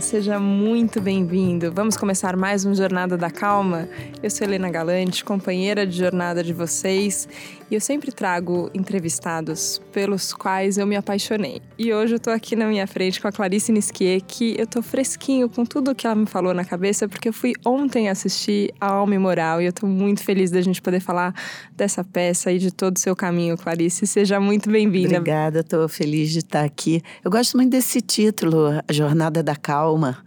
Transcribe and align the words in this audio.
Seja 0.00 0.38
muito 0.38 1.00
bem-vindo. 1.00 1.72
Vamos 1.72 1.96
começar 1.96 2.36
mais 2.36 2.64
um 2.64 2.74
Jornada 2.74 3.16
da 3.16 3.30
Calma. 3.30 3.88
Eu 4.22 4.30
sou 4.30 4.46
Helena 4.46 4.70
Galante, 4.70 5.24
companheira 5.24 5.86
de 5.86 5.96
jornada 5.96 6.42
de 6.42 6.52
vocês, 6.52 7.28
e 7.70 7.74
eu 7.74 7.80
sempre 7.80 8.10
trago 8.10 8.70
entrevistados 8.74 9.80
pelos 9.92 10.32
quais 10.32 10.78
eu 10.78 10.86
me 10.86 10.96
apaixonei. 10.96 11.60
E 11.78 11.92
hoje 11.92 12.14
eu 12.14 12.20
tô 12.20 12.30
aqui 12.30 12.56
na 12.56 12.66
minha 12.66 12.86
frente 12.86 13.20
com 13.20 13.28
a 13.28 13.32
Clarice 13.32 13.70
Nisquier, 13.72 14.20
que 14.22 14.54
eu 14.58 14.66
tô 14.66 14.80
fresquinho 14.82 15.48
com 15.48 15.64
tudo 15.64 15.94
que 15.94 16.06
ela 16.06 16.16
me 16.16 16.26
falou 16.26 16.54
na 16.54 16.64
cabeça, 16.64 17.08
porque 17.08 17.28
eu 17.28 17.32
fui 17.32 17.52
ontem 17.64 18.08
assistir 18.08 18.72
a 18.80 18.92
Alma 18.92 19.14
e 19.14 19.18
Moral 19.18 19.60
e 19.60 19.66
eu 19.66 19.72
tô 19.72 19.86
muito 19.86 20.22
feliz 20.22 20.50
da 20.50 20.60
gente 20.60 20.80
poder 20.80 21.00
falar 21.00 21.34
dessa 21.76 22.02
peça 22.02 22.50
e 22.50 22.58
de 22.58 22.72
todo 22.72 22.96
o 22.96 22.98
seu 22.98 23.14
caminho, 23.14 23.56
Clarice. 23.56 24.06
Seja 24.06 24.40
muito 24.40 24.70
bem-vinda. 24.70 25.18
Obrigada, 25.18 25.62
tô 25.62 25.88
feliz 25.88 26.30
de 26.30 26.38
estar 26.38 26.64
aqui. 26.64 27.02
Eu 27.24 27.30
gosto 27.30 27.56
muito 27.56 27.70
desse 27.70 28.00
título, 28.00 28.80
A 28.88 28.92
Jornada 28.92 29.42
da 29.42 29.54
Calma. 29.54 30.18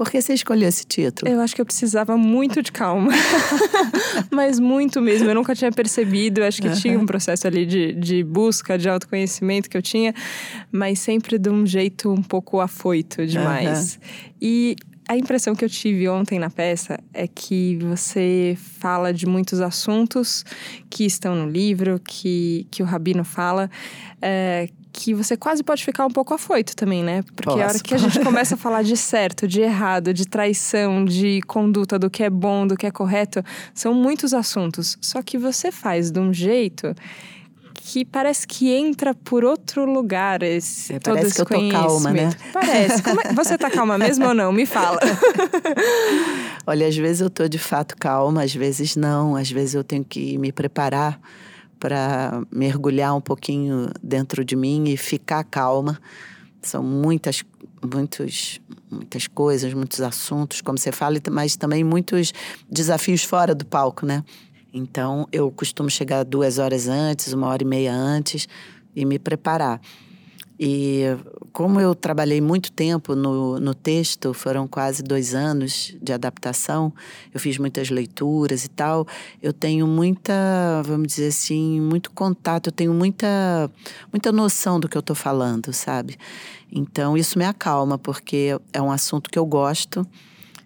Por 0.00 0.10
que 0.10 0.22
você 0.22 0.32
escolheu 0.32 0.66
esse 0.66 0.86
título? 0.86 1.30
Eu 1.30 1.42
acho 1.42 1.54
que 1.54 1.60
eu 1.60 1.66
precisava 1.66 2.16
muito 2.16 2.62
de 2.62 2.72
calma. 2.72 3.12
Mas 4.32 4.58
muito 4.58 4.98
mesmo. 4.98 5.28
Eu 5.28 5.34
nunca 5.34 5.54
tinha 5.54 5.70
percebido. 5.70 6.40
Eu 6.40 6.46
acho 6.46 6.62
que 6.62 6.68
uhum. 6.68 6.74
tinha 6.74 6.98
um 6.98 7.04
processo 7.04 7.46
ali 7.46 7.66
de, 7.66 7.92
de 7.92 8.24
busca, 8.24 8.78
de 8.78 8.88
autoconhecimento 8.88 9.68
que 9.68 9.76
eu 9.76 9.82
tinha, 9.82 10.14
mas 10.72 11.00
sempre 11.00 11.38
de 11.38 11.50
um 11.50 11.66
jeito 11.66 12.10
um 12.10 12.22
pouco 12.22 12.60
afoito 12.60 13.26
demais. 13.26 13.96
Uhum. 13.96 14.30
E 14.40 14.76
a 15.06 15.18
impressão 15.18 15.54
que 15.54 15.62
eu 15.62 15.68
tive 15.68 16.08
ontem 16.08 16.38
na 16.38 16.48
peça 16.48 16.98
é 17.12 17.28
que 17.28 17.76
você 17.82 18.56
fala 18.78 19.12
de 19.12 19.26
muitos 19.26 19.60
assuntos 19.60 20.46
que 20.88 21.04
estão 21.04 21.34
no 21.34 21.50
livro, 21.50 22.00
que, 22.02 22.66
que 22.70 22.82
o 22.82 22.86
Rabino 22.86 23.22
fala, 23.22 23.70
é, 24.22 24.70
que 24.92 25.14
você 25.14 25.36
quase 25.36 25.62
pode 25.62 25.84
ficar 25.84 26.06
um 26.06 26.10
pouco 26.10 26.34
afoito 26.34 26.74
também, 26.74 27.02
né? 27.02 27.22
Porque 27.22 27.44
Posso. 27.44 27.62
a 27.62 27.66
hora 27.66 27.78
que 27.78 27.94
a 27.94 27.98
gente 27.98 28.18
começa 28.24 28.54
a 28.54 28.58
falar 28.58 28.82
de 28.82 28.96
certo, 28.96 29.46
de 29.46 29.60
errado, 29.60 30.12
de 30.12 30.26
traição, 30.26 31.04
de 31.04 31.40
conduta, 31.46 31.98
do 31.98 32.10
que 32.10 32.22
é 32.22 32.30
bom, 32.30 32.66
do 32.66 32.76
que 32.76 32.86
é 32.86 32.90
correto, 32.90 33.42
são 33.74 33.94
muitos 33.94 34.34
assuntos. 34.34 34.98
Só 35.00 35.22
que 35.22 35.38
você 35.38 35.70
faz 35.70 36.10
de 36.10 36.20
um 36.20 36.32
jeito 36.32 36.94
que 37.82 38.04
parece 38.04 38.46
que 38.46 38.70
entra 38.70 39.14
por 39.14 39.44
outro 39.44 39.84
lugar 39.84 40.42
esse, 40.42 40.94
é, 40.94 40.98
todo 40.98 41.14
parece 41.14 41.28
esse 41.28 41.44
que 41.44 41.54
eu 41.54 41.60
tô 41.60 41.68
calma, 41.70 42.12
né? 42.12 42.30
Parece. 42.52 43.02
É? 43.26 43.32
Você 43.32 43.58
tá 43.58 43.70
calma 43.70 43.96
mesmo 43.96 44.26
ou 44.26 44.34
não? 44.34 44.52
Me 44.52 44.66
fala. 44.66 45.00
Olha, 46.66 46.86
às 46.86 46.96
vezes 46.96 47.20
eu 47.20 47.30
tô 47.30 47.48
de 47.48 47.58
fato 47.58 47.96
calma, 47.98 48.44
às 48.44 48.54
vezes 48.54 48.96
não. 48.96 49.34
Às 49.34 49.50
vezes 49.50 49.74
eu 49.74 49.82
tenho 49.82 50.04
que 50.04 50.36
me 50.38 50.52
preparar 50.52 51.18
para 51.80 52.42
mergulhar 52.52 53.16
um 53.16 53.20
pouquinho 53.20 53.90
dentro 54.02 54.44
de 54.44 54.54
mim 54.54 54.84
e 54.88 54.96
ficar 54.96 55.42
calma. 55.44 55.98
São 56.62 56.82
muitas, 56.84 57.42
muitos, 57.82 58.60
muitas 58.90 59.26
coisas, 59.26 59.72
muitos 59.72 60.02
assuntos, 60.02 60.60
como 60.60 60.76
você 60.76 60.92
fala, 60.92 61.16
mas 61.30 61.56
também 61.56 61.82
muitos 61.82 62.32
desafios 62.70 63.24
fora 63.24 63.54
do 63.54 63.64
palco, 63.64 64.04
né? 64.04 64.22
Então, 64.72 65.26
eu 65.32 65.50
costumo 65.50 65.90
chegar 65.90 66.22
duas 66.22 66.58
horas 66.58 66.86
antes, 66.86 67.32
uma 67.32 67.48
hora 67.48 67.62
e 67.62 67.66
meia 67.66 67.92
antes 67.92 68.46
e 68.94 69.04
me 69.04 69.18
preparar. 69.18 69.80
E 70.62 71.04
como 71.54 71.80
eu 71.80 71.94
trabalhei 71.94 72.38
muito 72.38 72.70
tempo 72.70 73.14
no, 73.14 73.58
no 73.58 73.72
texto, 73.72 74.34
foram 74.34 74.68
quase 74.68 75.02
dois 75.02 75.34
anos 75.34 75.96
de 76.02 76.12
adaptação, 76.12 76.92
eu 77.32 77.40
fiz 77.40 77.56
muitas 77.56 77.88
leituras 77.88 78.66
e 78.66 78.68
tal, 78.68 79.06
eu 79.42 79.54
tenho 79.54 79.86
muita, 79.86 80.82
vamos 80.84 81.08
dizer 81.08 81.28
assim, 81.28 81.80
muito 81.80 82.10
contato, 82.10 82.66
eu 82.66 82.72
tenho 82.72 82.92
muita, 82.92 83.70
muita 84.12 84.30
noção 84.30 84.78
do 84.78 84.86
que 84.86 84.98
eu 84.98 85.00
estou 85.00 85.16
falando, 85.16 85.72
sabe? 85.72 86.18
Então 86.70 87.16
isso 87.16 87.38
me 87.38 87.46
acalma, 87.46 87.96
porque 87.96 88.54
é 88.70 88.82
um 88.82 88.92
assunto 88.92 89.30
que 89.30 89.38
eu 89.38 89.46
gosto. 89.46 90.06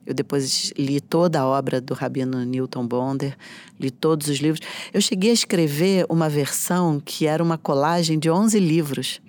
Eu 0.05 0.13
depois 0.13 0.73
li 0.77 1.01
toda 1.01 1.41
a 1.41 1.47
obra 1.47 1.81
do 1.81 1.95
Rabino 1.95 2.45
Newton 2.45 2.85
Bonder, 2.85 3.37
li 3.79 3.93
todos 3.93 4.27
os 4.27 4.39
livros. 4.39 4.67
Eu 4.93 5.01
cheguei 5.01 5.31
a 5.31 5.35
escrever 5.35 6.05
uma 6.09 6.29
versão 6.29 7.01
que 7.01 7.27
era 7.27 7.41
uma 7.41 7.57
colagem 7.57 8.19
de 8.19 8.29
11 8.29 8.59
livros 8.59 9.21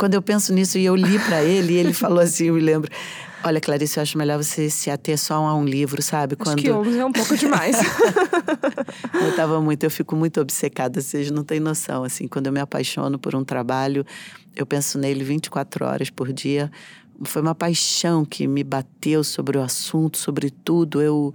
quando 0.00 0.14
eu 0.14 0.22
penso 0.22 0.54
nisso 0.54 0.78
e 0.78 0.86
eu 0.86 0.96
li 0.96 1.18
para 1.18 1.44
ele, 1.44 1.74
e 1.74 1.76
ele 1.76 1.92
falou 1.92 2.20
assim, 2.20 2.46
eu 2.46 2.54
me 2.54 2.60
lembro. 2.60 2.90
Olha, 3.44 3.60
Clarice, 3.60 3.98
eu 3.98 4.02
acho 4.02 4.16
melhor 4.16 4.42
você 4.42 4.70
se 4.70 4.90
ater 4.90 5.18
só 5.18 5.34
a 5.34 5.54
um 5.54 5.64
livro, 5.64 6.00
sabe? 6.00 6.36
Acho 6.38 6.50
Quando... 6.50 6.62
que 6.62 6.70
11 6.70 6.98
é 6.98 7.04
um 7.04 7.12
pouco 7.12 7.36
demais. 7.36 7.76
eu 9.14 9.36
tava 9.36 9.60
muito, 9.60 9.84
eu 9.84 9.90
fico 9.90 10.16
muito 10.16 10.40
obcecada, 10.40 11.02
vocês 11.02 11.30
não 11.30 11.44
têm 11.44 11.60
noção, 11.60 12.02
assim, 12.02 12.26
quando 12.26 12.46
eu 12.46 12.52
me 12.52 12.60
apaixono 12.60 13.18
por 13.18 13.34
um 13.34 13.44
trabalho, 13.44 14.04
eu 14.56 14.64
penso 14.64 14.98
nele 14.98 15.22
24 15.22 15.84
horas 15.84 16.08
por 16.08 16.32
dia. 16.32 16.72
Foi 17.24 17.42
uma 17.42 17.54
paixão 17.54 18.24
que 18.24 18.46
me 18.46 18.64
bateu 18.64 19.22
sobre 19.22 19.58
o 19.58 19.62
assunto, 19.62 20.16
sobre 20.16 20.50
tudo. 20.50 21.02
Eu, 21.02 21.34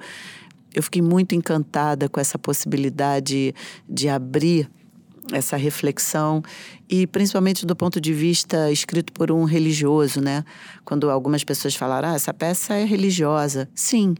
eu 0.74 0.82
fiquei 0.82 1.03
muito 1.03 1.36
encantada 1.36 2.09
com 2.09 2.20
essa 2.20 2.40
possibilidade 2.40 3.53
de 3.88 4.09
abrir 4.09 4.68
essa 5.31 5.58
reflexão 5.58 6.44
e 6.90 7.08
principalmente 7.08 7.66
do 7.66 7.75
ponto 7.75 8.00
de 8.00 8.13
vista 8.13 8.72
escrito 8.72 9.12
por 9.12 9.31
um 9.31 9.44
religioso, 9.44 10.22
né? 10.22 10.44
Quando 10.84 11.09
algumas 11.09 11.44
pessoas 11.44 11.75
falaram, 11.75 12.09
ah, 12.09 12.16
essa 12.16 12.34
peça 12.34 12.75
é 12.75 12.86
religiosa. 12.86 13.69
Sim. 13.74 14.16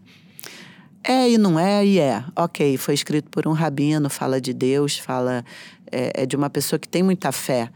É 1.04 1.30
e 1.30 1.38
não 1.38 1.60
é 1.60 1.86
e 1.86 2.00
é. 2.00 2.24
Ok, 2.36 2.78
foi 2.78 2.96
escrito 2.96 3.30
por 3.30 3.48
um 3.48 3.52
rabino, 3.52 4.10
fala 4.10 4.42
de 4.42 4.54
Deus, 4.54 4.98
fala 4.98 5.46
é, 5.92 6.24
é 6.24 6.26
de 6.26 6.36
uma 6.36 6.50
pessoa 6.50 6.80
que 6.80 6.90
tem 6.90 7.04
muita 7.04 7.32
fé, 7.32 7.70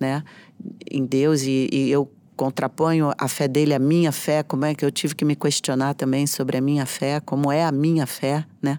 né? 0.00 0.24
Em 0.90 1.04
Deus 1.04 1.42
e, 1.42 1.68
e 1.70 1.90
eu 1.90 2.10
contraponho 2.36 3.12
a 3.18 3.28
fé 3.28 3.48
dele 3.48 3.74
à 3.74 3.78
minha 3.78 4.12
fé, 4.12 4.42
como 4.42 4.64
é 4.64 4.74
que 4.74 4.84
eu 4.84 4.90
tive 4.90 5.14
que 5.14 5.24
me 5.24 5.34
questionar 5.34 5.94
também 5.94 6.26
sobre 6.26 6.56
a 6.56 6.60
minha 6.60 6.84
fé, 6.84 7.20
como 7.20 7.50
é 7.50 7.64
a 7.64 7.72
minha 7.72 8.06
fé, 8.06 8.44
né? 8.60 8.78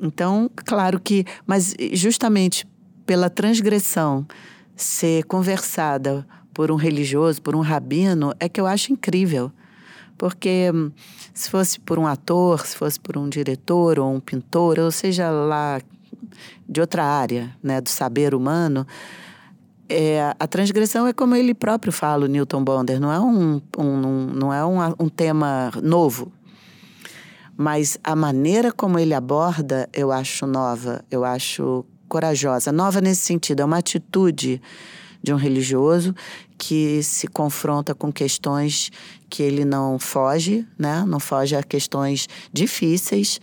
Então, 0.00 0.50
claro 0.54 1.00
que, 1.00 1.24
mas 1.46 1.74
justamente 1.92 2.66
pela 3.06 3.28
transgressão 3.28 4.26
ser 4.76 5.24
conversada 5.24 6.26
por 6.52 6.70
um 6.70 6.76
religioso, 6.76 7.42
por 7.42 7.54
um 7.56 7.60
rabino, 7.60 8.32
é 8.38 8.48
que 8.48 8.60
eu 8.60 8.66
acho 8.66 8.92
incrível. 8.92 9.50
Porque 10.16 10.70
hum, 10.72 10.90
se 11.32 11.50
fosse 11.50 11.80
por 11.80 11.98
um 11.98 12.06
ator, 12.06 12.64
se 12.64 12.76
fosse 12.76 12.98
por 12.98 13.18
um 13.18 13.28
diretor 13.28 13.98
ou 13.98 14.14
um 14.14 14.20
pintor, 14.20 14.78
ou 14.78 14.90
seja 14.90 15.30
lá 15.30 15.80
de 16.68 16.80
outra 16.80 17.04
área, 17.04 17.54
né, 17.62 17.80
do 17.80 17.88
saber 17.88 18.34
humano, 18.34 18.86
é, 19.88 20.34
a 20.38 20.46
transgressão 20.46 21.06
é 21.06 21.12
como 21.12 21.34
ele 21.34 21.52
próprio 21.52 21.92
fala, 21.92 22.24
o 22.24 22.28
Newton 22.28 22.64
Bonder, 22.64 22.98
não 23.00 23.12
é 23.12 23.20
um, 23.20 23.60
um, 23.76 24.26
não 24.32 24.52
é 24.52 24.64
um, 24.64 24.78
um 24.98 25.08
tema 25.08 25.70
novo, 25.82 26.32
mas 27.56 27.98
a 28.02 28.16
maneira 28.16 28.72
como 28.72 28.98
ele 28.98 29.14
aborda, 29.14 29.88
eu 29.92 30.10
acho 30.10 30.46
nova, 30.46 31.04
eu 31.10 31.24
acho 31.24 31.84
corajosa. 32.08 32.72
Nova 32.72 33.00
nesse 33.00 33.22
sentido, 33.22 33.60
é 33.60 33.64
uma 33.64 33.78
atitude 33.78 34.60
de 35.22 35.32
um 35.32 35.36
religioso 35.36 36.14
que 36.58 37.02
se 37.02 37.26
confronta 37.26 37.94
com 37.94 38.12
questões 38.12 38.90
que 39.30 39.42
ele 39.42 39.64
não 39.64 39.98
foge, 39.98 40.66
né? 40.78 41.04
Não 41.06 41.18
foge 41.18 41.56
a 41.56 41.62
questões 41.62 42.28
difíceis. 42.52 43.40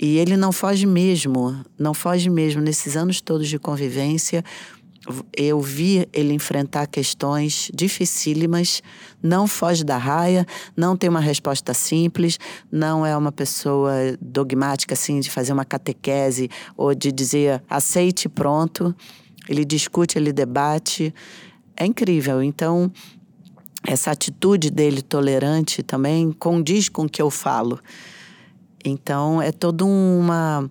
E 0.00 0.18
ele 0.18 0.36
não 0.36 0.52
foge 0.52 0.86
mesmo, 0.86 1.56
não 1.76 1.92
foge 1.92 2.30
mesmo 2.30 2.60
nesses 2.60 2.96
anos 2.96 3.20
todos 3.20 3.48
de 3.48 3.58
convivência 3.58 4.44
eu 5.36 5.60
vi 5.60 6.08
ele 6.12 6.32
enfrentar 6.32 6.86
questões 6.86 7.70
dificílimas, 7.74 8.82
não 9.22 9.46
foge 9.46 9.84
da 9.84 9.96
raia, 9.96 10.46
não 10.76 10.96
tem 10.96 11.08
uma 11.08 11.20
resposta 11.20 11.72
simples, 11.72 12.38
não 12.70 13.04
é 13.04 13.16
uma 13.16 13.32
pessoa 13.32 13.92
dogmática 14.20 14.94
assim 14.94 15.20
de 15.20 15.30
fazer 15.30 15.52
uma 15.52 15.64
catequese 15.64 16.50
ou 16.76 16.94
de 16.94 17.10
dizer 17.10 17.62
aceite 17.68 18.28
pronto. 18.28 18.94
Ele 19.48 19.64
discute, 19.64 20.18
ele 20.18 20.32
debate. 20.32 21.14
É 21.76 21.86
incrível. 21.86 22.42
Então, 22.42 22.92
essa 23.86 24.10
atitude 24.10 24.70
dele 24.70 25.00
tolerante 25.00 25.82
também 25.82 26.32
condiz 26.32 26.88
com 26.88 27.04
o 27.04 27.08
que 27.08 27.22
eu 27.22 27.30
falo. 27.30 27.80
Então, 28.84 29.40
é 29.40 29.50
todo 29.50 29.86
uma 29.86 30.68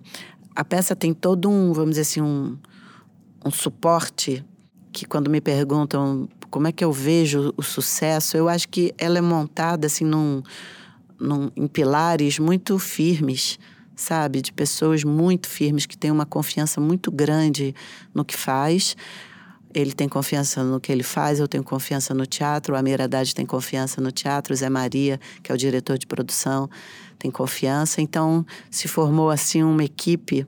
a 0.54 0.64
peça 0.64 0.96
tem 0.96 1.14
todo 1.14 1.48
um, 1.48 1.72
vamos 1.72 1.90
dizer 1.90 2.00
assim, 2.00 2.20
um 2.20 2.58
um 3.48 3.50
suporte 3.50 4.44
que 4.92 5.06
quando 5.06 5.30
me 5.30 5.40
perguntam 5.40 6.28
como 6.50 6.66
é 6.66 6.72
que 6.72 6.84
eu 6.84 6.92
vejo 6.92 7.52
o 7.56 7.62
sucesso, 7.62 8.36
eu 8.36 8.48
acho 8.48 8.68
que 8.68 8.94
ela 8.98 9.18
é 9.18 9.20
montada 9.20 9.86
assim 9.86 10.04
num, 10.04 10.42
num, 11.18 11.50
em 11.56 11.66
pilares 11.66 12.38
muito 12.38 12.78
firmes, 12.78 13.58
sabe? 13.96 14.40
De 14.40 14.52
pessoas 14.52 15.04
muito 15.04 15.48
firmes 15.48 15.86
que 15.86 15.96
têm 15.96 16.10
uma 16.10 16.26
confiança 16.26 16.80
muito 16.80 17.10
grande 17.10 17.74
no 18.14 18.24
que 18.24 18.36
faz. 18.36 18.96
Ele 19.74 19.92
tem 19.92 20.08
confiança 20.08 20.62
no 20.64 20.80
que 20.80 20.90
ele 20.90 21.02
faz, 21.02 21.38
eu 21.38 21.48
tenho 21.48 21.62
confiança 21.62 22.14
no 22.14 22.26
teatro, 22.26 22.74
a 22.74 22.78
Amir 22.78 23.00
Haddad 23.00 23.34
tem 23.34 23.44
confiança 23.44 24.00
no 24.00 24.10
teatro, 24.10 24.54
o 24.54 24.56
Zé 24.56 24.70
Maria, 24.70 25.20
que 25.42 25.52
é 25.52 25.54
o 25.54 25.58
diretor 25.58 25.98
de 25.98 26.06
produção, 26.06 26.68
tem 27.18 27.30
confiança. 27.30 28.00
Então, 28.00 28.44
se 28.70 28.88
formou 28.88 29.28
assim 29.30 29.62
uma 29.62 29.84
equipe 29.84 30.46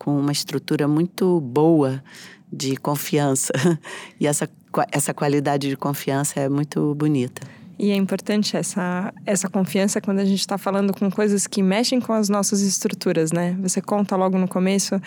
com 0.00 0.18
uma 0.18 0.32
estrutura 0.32 0.88
muito 0.88 1.38
boa 1.40 2.02
de 2.50 2.74
confiança. 2.76 3.52
E 4.18 4.26
essa, 4.26 4.50
essa 4.90 5.14
qualidade 5.14 5.68
de 5.68 5.76
confiança 5.76 6.40
é 6.40 6.48
muito 6.48 6.94
bonita. 6.94 7.40
E 7.82 7.92
é 7.92 7.96
importante 7.96 8.58
essa, 8.58 9.10
essa 9.24 9.48
confiança 9.48 10.02
quando 10.02 10.18
a 10.18 10.24
gente 10.26 10.40
está 10.40 10.58
falando 10.58 10.92
com 10.92 11.10
coisas 11.10 11.46
que 11.46 11.62
mexem 11.62 11.98
com 11.98 12.12
as 12.12 12.28
nossas 12.28 12.60
estruturas, 12.60 13.32
né? 13.32 13.56
Você 13.62 13.80
conta 13.80 14.14
logo 14.16 14.36
no 14.36 14.46
começo. 14.46 15.00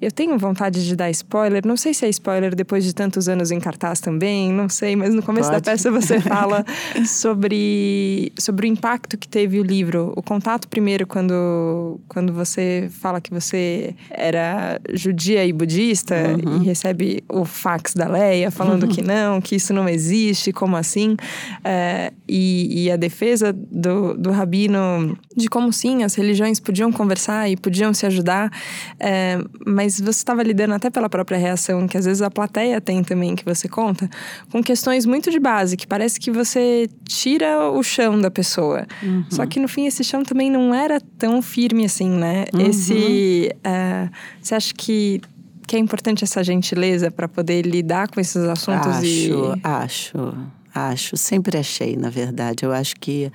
Eu 0.00 0.10
tenho 0.10 0.38
vontade 0.38 0.86
de 0.86 0.96
dar 0.96 1.10
spoiler, 1.10 1.66
não 1.66 1.76
sei 1.76 1.92
se 1.92 2.06
é 2.06 2.08
spoiler 2.08 2.54
depois 2.54 2.82
de 2.82 2.94
tantos 2.94 3.28
anos 3.28 3.50
em 3.50 3.60
cartaz 3.60 4.00
também, 4.00 4.50
não 4.50 4.70
sei, 4.70 4.96
mas 4.96 5.12
no 5.12 5.22
começo 5.22 5.50
Pode. 5.50 5.60
da 5.60 5.70
peça 5.70 5.90
você 5.90 6.18
fala 6.24 6.64
sobre, 7.04 8.32
sobre 8.38 8.66
o 8.66 8.70
impacto 8.70 9.18
que 9.18 9.28
teve 9.28 9.60
o 9.60 9.62
livro. 9.62 10.14
O 10.16 10.22
contato 10.22 10.66
primeiro 10.66 11.06
quando, 11.06 12.00
quando 12.08 12.32
você 12.32 12.88
fala 13.02 13.20
que 13.20 13.30
você 13.30 13.94
era 14.08 14.80
judia 14.94 15.44
e 15.44 15.52
budista 15.52 16.14
uhum. 16.42 16.62
e 16.62 16.64
recebe 16.64 17.22
o 17.28 17.44
fax 17.44 17.92
da 17.92 18.08
Leia 18.08 18.50
falando 18.50 18.84
uhum. 18.84 18.88
que 18.88 19.02
não, 19.04 19.42
que 19.42 19.56
isso 19.56 19.74
não 19.74 19.86
existe, 19.86 20.54
como 20.54 20.74
assim? 20.74 21.18
É, 21.62 22.13
e, 22.26 22.84
e, 22.84 22.90
a 22.90 22.96
defesa 22.96 23.52
do, 23.52 24.14
do 24.14 24.30
rabino 24.30 25.16
de 25.36 25.48
como 25.48 25.72
sim, 25.72 26.02
as 26.02 26.14
religiões 26.14 26.58
podiam 26.58 26.90
conversar 26.90 27.50
e 27.50 27.56
podiam 27.56 27.92
se 27.92 28.06
ajudar, 28.06 28.50
é, 28.98 29.38
mas 29.66 30.00
você 30.00 30.18
estava 30.18 30.42
lidando 30.42 30.74
até 30.74 30.88
pela 30.88 31.08
própria 31.08 31.36
reação 31.36 31.86
que 31.86 31.98
às 31.98 32.06
vezes 32.06 32.22
a 32.22 32.30
plateia 32.30 32.80
tem 32.80 33.04
também, 33.04 33.36
que 33.36 33.44
você 33.44 33.68
conta, 33.68 34.08
com 34.50 34.62
questões 34.62 35.04
muito 35.04 35.30
de 35.30 35.38
base, 35.38 35.76
que 35.76 35.86
parece 35.86 36.18
que 36.18 36.30
você 36.30 36.88
tira 37.06 37.70
o 37.70 37.82
chão 37.82 38.18
da 38.18 38.30
pessoa. 38.30 38.86
Uhum. 39.02 39.24
Só 39.30 39.44
que 39.44 39.60
no 39.60 39.68
fim 39.68 39.86
esse 39.86 40.02
chão 40.02 40.22
também 40.22 40.50
não 40.50 40.74
era 40.74 41.00
tão 41.18 41.42
firme 41.42 41.84
assim, 41.84 42.08
né? 42.08 42.46
Uhum. 42.54 42.60
Esse. 42.62 43.54
É, 43.62 44.08
você 44.40 44.54
acha 44.54 44.72
que 44.74 45.20
que 45.66 45.76
é 45.76 45.78
importante 45.78 46.22
essa 46.22 46.44
gentileza 46.44 47.10
para 47.10 47.26
poder 47.26 47.62
lidar 47.62 48.08
com 48.08 48.20
esses 48.20 48.44
assuntos 48.44 48.86
acho, 48.86 49.06
e 49.06 49.60
acho 49.62 50.34
acho 50.74 51.16
sempre 51.16 51.56
achei 51.58 51.96
na 51.96 52.10
verdade 52.10 52.64
eu 52.64 52.72
acho 52.72 52.96
que 52.96 53.30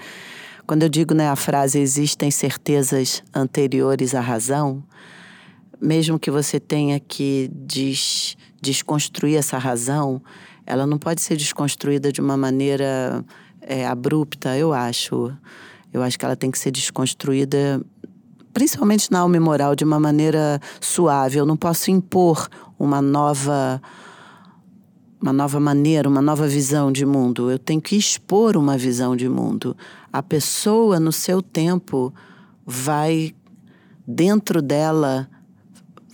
quando 0.67 0.83
eu 0.83 0.89
digo 0.89 1.13
né 1.13 1.29
a 1.29 1.35
frase 1.35 1.79
existem 1.79 2.29
certezas 2.29 3.23
anteriores 3.33 4.13
à 4.13 4.21
razão 4.21 4.83
mesmo 5.81 6.19
que 6.19 6.29
você 6.29 6.59
tenha 6.59 6.99
que 6.99 7.49
des, 7.53 8.35
desconstruir 8.61 9.37
essa 9.37 9.57
razão 9.57 10.21
ela 10.65 10.85
não 10.85 10.97
pode 10.97 11.21
ser 11.21 11.37
desconstruída 11.37 12.11
de 12.11 12.21
uma 12.21 12.35
maneira 12.35 13.23
é, 13.61 13.87
abrupta 13.87 14.57
eu 14.57 14.73
acho 14.73 15.31
eu 15.93 16.03
acho 16.03 16.19
que 16.19 16.25
ela 16.25 16.35
tem 16.35 16.51
que 16.51 16.59
ser 16.59 16.71
desconstruída 16.71 17.81
principalmente 18.53 19.11
na 19.11 19.19
alma 19.19 19.39
moral, 19.39 19.75
de 19.75 19.83
uma 19.83 19.99
maneira 19.99 20.59
suave. 20.81 21.37
Eu 21.37 21.45
não 21.45 21.55
posso 21.55 21.91
impor 21.91 22.47
uma 22.77 23.01
nova 23.01 23.81
uma 25.21 25.33
nova 25.33 25.59
maneira, 25.59 26.07
uma 26.07 26.21
nova 26.21 26.47
visão 26.47 26.91
de 26.91 27.05
mundo. 27.05 27.51
Eu 27.51 27.59
tenho 27.59 27.81
que 27.81 27.95
expor 27.95 28.55
uma 28.55 28.77
visão 28.77 29.15
de 29.15 29.27
mundo. 29.27 29.75
A 30.11 30.23
pessoa, 30.23 30.99
no 30.99 31.11
seu 31.11 31.41
tempo, 31.41 32.13
vai 32.65 33.33
dentro 34.07 34.61
dela 34.61 35.29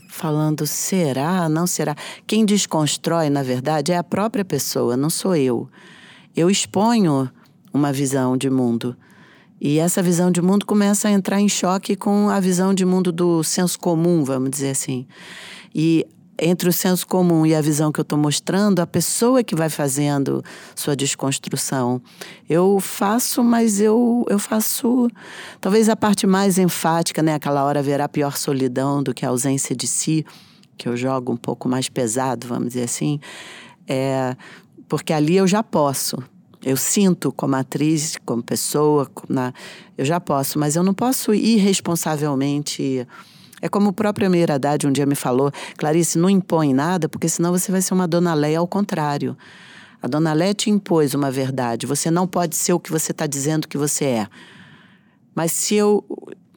falando: 0.08 0.66
será? 0.66 1.48
Não 1.48 1.68
será? 1.68 1.96
Quem 2.26 2.46
desconstrói, 2.46 3.30
na 3.30 3.44
verdade, 3.44 3.92
é 3.92 3.98
a 3.98 4.04
própria 4.04 4.44
pessoa, 4.44 4.98
não 4.98 5.10
sou 5.10 5.36
eu. 5.36 5.70
Eu 6.36 6.50
exponho 6.50 7.30
uma 7.74 7.94
visão 7.94 8.36
de 8.36 8.50
mundo. 8.50 8.96
E 9.60 9.80
essa 9.80 10.02
visão 10.02 10.32
de 10.32 10.42
mundo 10.42 10.66
começa 10.66 11.08
a 11.08 11.12
entrar 11.12 11.40
em 11.40 11.48
choque 11.48 11.96
com 11.96 12.30
a 12.30 12.40
visão 12.40 12.74
de 12.74 12.86
mundo 12.86 13.12
do 13.12 13.42
senso 13.42 13.80
comum, 13.80 14.24
vamos 14.24 14.50
dizer 14.50 14.72
assim. 14.72 15.08
E 15.74 16.06
entre 16.38 16.68
o 16.68 16.74
senso 16.74 17.08
comum 17.08 17.46
e 17.46 17.56
a 17.56 17.62
visão 17.62 17.92
que 17.92 18.00
eu 18.00 18.04
estou 18.04 18.18
mostrando, 18.18 18.80
a 18.80 18.88
pessoa 18.88 19.44
que 19.44 19.56
vai 19.56 19.70
fazendo 19.70 20.44
sua 20.76 20.96
desconstrução. 20.96 22.02
Eu 22.50 22.80
faço, 22.80 23.44
mas 23.44 23.80
eu, 23.80 24.26
eu 24.30 24.38
faço 24.38 25.08
talvez 25.62 25.88
a 25.88 25.96
parte 25.96 26.28
mais 26.28 26.58
enfática, 26.58 27.24
né? 27.24 27.36
Aquela 27.36 27.64
hora 27.64 27.82
verá 27.82 28.10
pior 28.10 28.38
solidão 28.38 29.02
do 29.02 29.14
que 29.14 29.26
a 29.26 29.30
ausência 29.30 29.76
de 29.76 29.88
si, 29.88 30.26
que 30.78 30.90
eu 30.90 30.98
jogo 30.98 31.32
um 31.32 31.38
pouco 31.38 31.70
mais 31.70 31.88
pesado, 31.88 32.48
vamos 32.48 32.70
dizer 32.70 32.84
assim. 32.84 33.20
É, 33.88 34.36
porque 34.90 35.14
ali 35.14 35.38
eu 35.38 35.48
já 35.48 35.64
posso, 35.64 36.18
eu 36.64 36.76
sinto 36.76 37.32
como 37.32 37.56
atriz, 37.56 38.18
como 38.26 38.44
pessoa, 38.44 39.10
na, 39.30 39.54
eu 39.98 40.04
já 40.04 40.20
posso, 40.20 40.60
mas 40.60 40.76
eu 40.76 40.84
não 40.84 40.94
posso 40.94 41.34
irresponsavelmente. 41.34 43.08
É 43.62 43.70
como 43.70 43.90
o 43.90 43.94
próprio 43.94 44.28
Amir 44.28 44.52
Haddad 44.52 44.86
um 44.88 44.92
dia 44.92 45.06
me 45.06 45.16
falou: 45.16 45.52
Clarice, 45.78 46.18
não 46.18 46.30
impõe 46.30 46.74
nada, 46.74 47.08
porque 47.08 47.30
senão 47.30 47.52
você 47.52 47.72
vai 47.72 47.82
ser 47.82 47.94
uma 47.94 48.08
dona 48.08 48.34
Leia 48.34 48.60
ao 48.60 48.68
contrário. 48.68 49.38
A 50.02 50.08
dona 50.08 50.34
Leia 50.34 50.54
te 50.54 50.70
impôs 50.70 51.14
uma 51.14 51.32
verdade. 51.32 51.86
Você 51.86 52.12
não 52.12 52.28
pode 52.28 52.56
ser 52.56 52.74
o 52.74 52.80
que 52.80 52.92
você 52.92 53.12
está 53.12 53.26
dizendo 53.26 53.68
que 53.68 53.78
você 53.78 54.06
é. 54.06 54.28
Mas 55.34 55.52
se 55.52 55.76
eu 55.76 56.04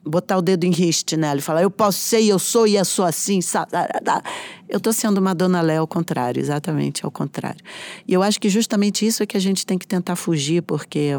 botar 0.05 0.39
o 0.39 0.43
dedo 0.43 0.65
em 0.65 0.71
riste 0.71 1.17
nela 1.17 1.39
e 1.39 1.43
falar, 1.43 1.63
eu 1.63 1.71
posso 1.71 1.99
ser, 1.99 2.23
eu 2.23 2.39
sou 2.39 2.67
e 2.67 2.77
eu 2.77 2.85
sou 2.85 3.05
assim. 3.05 3.41
Eu 4.69 4.79
estou 4.79 4.93
sendo 4.93 5.19
uma 5.19 5.35
dona 5.35 5.61
Léo 5.61 5.81
ao 5.81 5.87
contrário, 5.87 6.41
exatamente 6.41 7.05
ao 7.05 7.11
contrário. 7.11 7.61
E 8.07 8.13
eu 8.13 8.23
acho 8.23 8.41
que 8.41 8.49
justamente 8.49 9.07
isso 9.07 9.23
é 9.23 9.27
que 9.27 9.37
a 9.37 9.41
gente 9.41 9.65
tem 9.67 9.79
que 9.79 9.87
tentar 9.87 10.17
fugir, 10.17 10.63
porque 10.63 11.13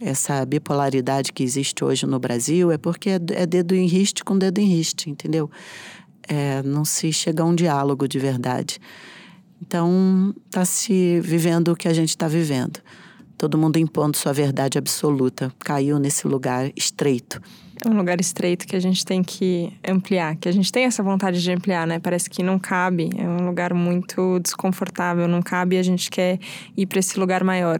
essa 0.00 0.44
bipolaridade 0.46 1.32
que 1.32 1.42
existe 1.42 1.84
hoje 1.84 2.06
no 2.06 2.18
Brasil 2.18 2.72
é 2.72 2.78
porque 2.78 3.10
é, 3.10 3.20
é 3.32 3.46
dedo 3.46 3.74
em 3.74 3.86
riste 3.86 4.24
com 4.24 4.38
dedo 4.38 4.58
em 4.58 4.66
riste, 4.66 5.10
entendeu? 5.10 5.50
É, 6.26 6.62
não 6.62 6.84
se 6.84 7.12
chega 7.12 7.42
a 7.42 7.46
um 7.46 7.54
diálogo 7.54 8.08
de 8.08 8.18
verdade. 8.18 8.78
Então, 9.60 10.34
está 10.46 10.64
se 10.64 11.20
vivendo 11.20 11.68
o 11.68 11.76
que 11.76 11.86
a 11.86 11.92
gente 11.92 12.10
está 12.10 12.26
vivendo. 12.26 12.80
Todo 13.36 13.58
mundo 13.58 13.78
impondo 13.78 14.16
sua 14.16 14.32
verdade 14.32 14.78
absoluta. 14.78 15.52
Caiu 15.58 15.98
nesse 15.98 16.26
lugar 16.26 16.70
estreito. 16.74 17.40
É 17.84 17.88
um 17.88 17.96
lugar 17.96 18.20
estreito 18.20 18.66
que 18.66 18.76
a 18.76 18.80
gente 18.80 19.04
tem 19.04 19.22
que 19.22 19.72
ampliar, 19.86 20.36
que 20.36 20.48
a 20.48 20.52
gente 20.52 20.70
tem 20.70 20.84
essa 20.84 21.02
vontade 21.02 21.42
de 21.42 21.50
ampliar, 21.50 21.86
né? 21.86 21.98
Parece 21.98 22.28
que 22.28 22.42
não 22.42 22.58
cabe, 22.58 23.08
é 23.16 23.26
um 23.26 23.46
lugar 23.46 23.72
muito 23.72 24.38
desconfortável, 24.40 25.26
não 25.26 25.40
cabe 25.40 25.76
e 25.76 25.78
a 25.78 25.82
gente 25.82 26.10
quer 26.10 26.38
ir 26.76 26.86
para 26.86 26.98
esse 26.98 27.18
lugar 27.18 27.42
maior. 27.42 27.78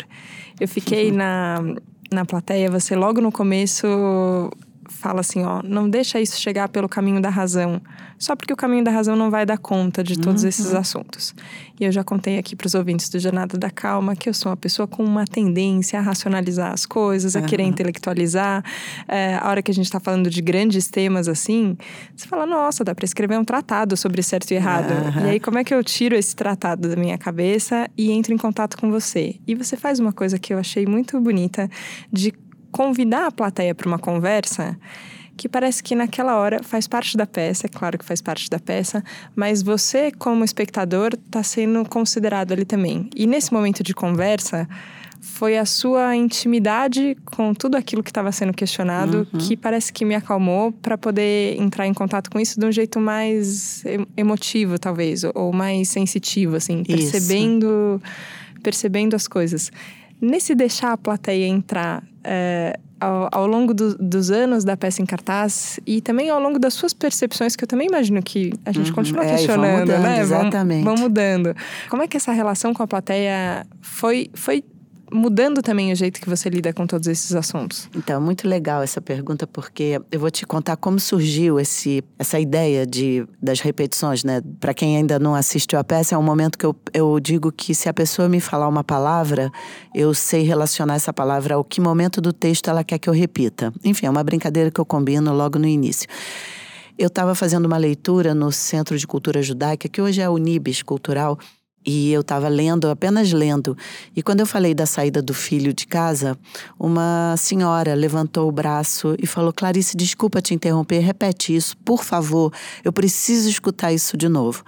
Eu 0.58 0.66
fiquei 0.66 1.10
uhum. 1.10 1.16
na, 1.18 1.56
na 2.10 2.24
plateia, 2.24 2.70
você 2.70 2.94
logo 2.94 3.20
no 3.20 3.30
começo 3.30 3.86
fala 4.90 5.20
assim, 5.20 5.42
ó, 5.42 5.62
não 5.62 5.88
deixa 5.88 6.20
isso 6.20 6.40
chegar 6.40 6.68
pelo 6.68 6.88
caminho 6.88 7.20
da 7.20 7.30
razão, 7.30 7.80
só 8.18 8.36
porque 8.36 8.52
o 8.52 8.56
caminho 8.56 8.84
da 8.84 8.90
razão 8.90 9.16
não 9.16 9.30
vai 9.30 9.46
dar 9.46 9.56
conta 9.56 10.04
de 10.04 10.18
todos 10.18 10.42
uhum. 10.42 10.48
esses 10.48 10.74
assuntos. 10.74 11.34
E 11.78 11.84
eu 11.84 11.92
já 11.92 12.04
contei 12.04 12.36
aqui 12.38 12.54
para 12.54 12.66
os 12.66 12.74
ouvintes 12.74 13.08
do 13.08 13.18
Jornada 13.18 13.56
da 13.56 13.70
Calma 13.70 14.14
que 14.14 14.28
eu 14.28 14.34
sou 14.34 14.50
uma 14.50 14.56
pessoa 14.56 14.86
com 14.86 15.02
uma 15.02 15.24
tendência 15.24 15.98
a 15.98 16.02
racionalizar 16.02 16.72
as 16.72 16.84
coisas, 16.84 17.34
a 17.34 17.40
uhum. 17.40 17.46
querer 17.46 17.62
intelectualizar. 17.62 18.62
É, 19.08 19.36
a 19.36 19.48
hora 19.48 19.62
que 19.62 19.70
a 19.70 19.74
gente 19.74 19.86
está 19.86 19.98
falando 19.98 20.28
de 20.28 20.42
grandes 20.42 20.88
temas 20.88 21.28
assim, 21.28 21.78
você 22.14 22.28
fala, 22.28 22.44
nossa, 22.44 22.84
dá 22.84 22.94
para 22.94 23.04
escrever 23.06 23.38
um 23.38 23.44
tratado 23.44 23.96
sobre 23.96 24.22
certo 24.22 24.50
e 24.50 24.54
errado. 24.54 24.90
Uhum. 24.90 25.26
E 25.26 25.30
aí 25.30 25.40
como 25.40 25.58
é 25.58 25.64
que 25.64 25.72
eu 25.72 25.82
tiro 25.82 26.14
esse 26.14 26.36
tratado 26.36 26.88
da 26.88 26.96
minha 26.96 27.16
cabeça 27.16 27.88
e 27.96 28.10
entro 28.10 28.34
em 28.34 28.38
contato 28.38 28.76
com 28.76 28.90
você? 28.90 29.36
E 29.46 29.54
você 29.54 29.76
faz 29.76 29.98
uma 29.98 30.12
coisa 30.12 30.38
que 30.38 30.52
eu 30.52 30.58
achei 30.58 30.84
muito 30.84 31.18
bonita 31.20 31.70
de 32.12 32.34
convidar 32.70 33.26
a 33.26 33.32
plateia 33.32 33.74
para 33.74 33.86
uma 33.86 33.98
conversa 33.98 34.78
que 35.36 35.48
parece 35.48 35.82
que 35.82 35.94
naquela 35.94 36.36
hora 36.36 36.62
faz 36.62 36.86
parte 36.86 37.16
da 37.16 37.26
peça, 37.26 37.66
é 37.66 37.68
claro 37.68 37.96
que 37.96 38.04
faz 38.04 38.20
parte 38.20 38.50
da 38.50 38.58
peça, 38.58 39.02
mas 39.34 39.62
você, 39.62 40.10
como 40.10 40.44
espectador, 40.44 41.12
está 41.14 41.42
sendo 41.42 41.82
considerado 41.88 42.52
ali 42.52 42.66
também. 42.66 43.08
E 43.16 43.26
nesse 43.26 43.50
momento 43.50 43.82
de 43.82 43.94
conversa, 43.94 44.68
foi 45.20 45.56
a 45.58 45.64
sua 45.64 46.16
intimidade 46.16 47.16
com 47.24 47.54
tudo 47.54 47.76
aquilo 47.76 48.02
que 48.02 48.10
estava 48.10 48.32
sendo 48.32 48.52
questionado 48.52 49.26
uhum. 49.32 49.38
que 49.38 49.56
parece 49.56 49.92
que 49.92 50.04
me 50.04 50.14
acalmou 50.14 50.72
para 50.72 50.96
poder 50.96 51.60
entrar 51.60 51.86
em 51.86 51.94
contato 51.94 52.30
com 52.30 52.40
isso 52.40 52.58
de 52.58 52.66
um 52.66 52.72
jeito 52.72 52.98
mais 52.98 53.84
emotivo, 54.16 54.78
talvez, 54.78 55.22
ou 55.34 55.52
mais 55.52 55.88
sensitivo, 55.88 56.56
assim, 56.56 56.82
percebendo, 56.84 58.00
percebendo 58.62 59.14
as 59.14 59.28
coisas. 59.28 59.70
Nesse 60.20 60.54
deixar 60.54 60.92
a 60.92 60.96
plateia 60.96 61.46
entrar 61.46 62.02
é, 62.22 62.78
ao, 63.00 63.28
ao, 63.32 63.46
longo 63.46 63.72
do, 63.72 63.96
dos 63.96 64.30
anos 64.30 64.64
da 64.64 64.76
peça 64.76 65.00
em 65.00 65.06
cartaz 65.06 65.80
e 65.86 66.00
também 66.00 66.28
ao 66.28 66.40
longo 66.40 66.58
das 66.58 66.74
suas 66.74 66.92
percepções, 66.92 67.56
que 67.56 67.64
eu 67.64 67.68
também 67.68 67.88
imagino 67.88 68.22
que 68.22 68.52
a 68.64 68.72
gente 68.72 68.90
uhum, 68.90 68.96
continua 68.96 69.24
é, 69.24 69.30
questionando, 69.30 69.80
mudando, 69.80 70.02
né? 70.02 70.20
Exatamente. 70.20 70.84
Vão, 70.84 70.94
vão, 70.94 71.04
mudando. 71.04 71.56
Como 71.88 72.02
é 72.02 72.08
que 72.08 72.16
essa 72.16 72.32
relação 72.32 72.74
com 72.74 72.82
a 72.82 72.86
plateia 72.86 73.66
foi, 73.80 74.30
foi 74.34 74.62
mudando 75.12 75.62
também 75.62 75.92
o 75.92 75.96
jeito 75.96 76.20
que 76.20 76.28
você 76.28 76.48
lida 76.48 76.72
com 76.72 76.86
todos 76.86 77.06
esses 77.08 77.34
assuntos? 77.34 77.88
Então, 77.94 78.20
muito 78.20 78.48
legal 78.48 78.82
essa 78.82 79.00
pergunta, 79.00 79.46
porque 79.46 80.00
eu 80.10 80.20
vou 80.20 80.30
te 80.30 80.46
contar 80.46 80.76
como 80.76 80.98
surgiu 80.98 81.58
esse, 81.58 82.02
essa 82.18 82.38
ideia 82.38 82.86
de, 82.86 83.26
das 83.42 83.60
repetições, 83.60 84.24
né? 84.24 84.40
Para 84.58 84.74
quem 84.74 84.96
ainda 84.96 85.18
não 85.18 85.34
assistiu 85.34 85.78
a 85.78 85.84
peça, 85.84 86.14
é 86.14 86.18
um 86.18 86.22
momento 86.22 86.58
que 86.58 86.66
eu, 86.66 86.74
eu 86.92 87.18
digo 87.20 87.50
que 87.52 87.74
se 87.74 87.88
a 87.88 87.94
pessoa 87.94 88.28
me 88.28 88.40
falar 88.40 88.68
uma 88.68 88.84
palavra, 88.84 89.50
eu 89.94 90.14
sei 90.14 90.42
relacionar 90.42 90.94
essa 90.94 91.12
palavra 91.12 91.54
ao 91.54 91.64
que 91.64 91.80
momento 91.80 92.20
do 92.20 92.32
texto 92.32 92.68
ela 92.68 92.84
quer 92.84 92.98
que 92.98 93.08
eu 93.08 93.14
repita. 93.14 93.72
Enfim, 93.84 94.06
é 94.06 94.10
uma 94.10 94.24
brincadeira 94.24 94.70
que 94.70 94.80
eu 94.80 94.86
combino 94.86 95.32
logo 95.32 95.58
no 95.58 95.66
início. 95.66 96.08
Eu 96.98 97.06
estava 97.06 97.34
fazendo 97.34 97.64
uma 97.64 97.78
leitura 97.78 98.34
no 98.34 98.52
Centro 98.52 98.98
de 98.98 99.06
Cultura 99.06 99.42
Judaica, 99.42 99.88
que 99.88 100.02
hoje 100.02 100.20
é 100.20 100.28
o 100.28 100.36
Nibis 100.36 100.82
Cultural, 100.82 101.38
E 101.84 102.12
eu 102.12 102.20
estava 102.20 102.48
lendo, 102.48 102.88
apenas 102.88 103.32
lendo. 103.32 103.76
E 104.14 104.22
quando 104.22 104.40
eu 104.40 104.46
falei 104.46 104.74
da 104.74 104.84
saída 104.84 105.22
do 105.22 105.32
filho 105.32 105.72
de 105.72 105.86
casa, 105.86 106.38
uma 106.78 107.34
senhora 107.38 107.94
levantou 107.94 108.48
o 108.48 108.52
braço 108.52 109.16
e 109.18 109.26
falou: 109.26 109.52
Clarice, 109.52 109.96
desculpa 109.96 110.42
te 110.42 110.52
interromper, 110.52 110.98
repete 110.98 111.54
isso, 111.54 111.76
por 111.78 112.04
favor, 112.04 112.52
eu 112.84 112.92
preciso 112.92 113.48
escutar 113.48 113.92
isso 113.92 114.16
de 114.16 114.28
novo. 114.28 114.62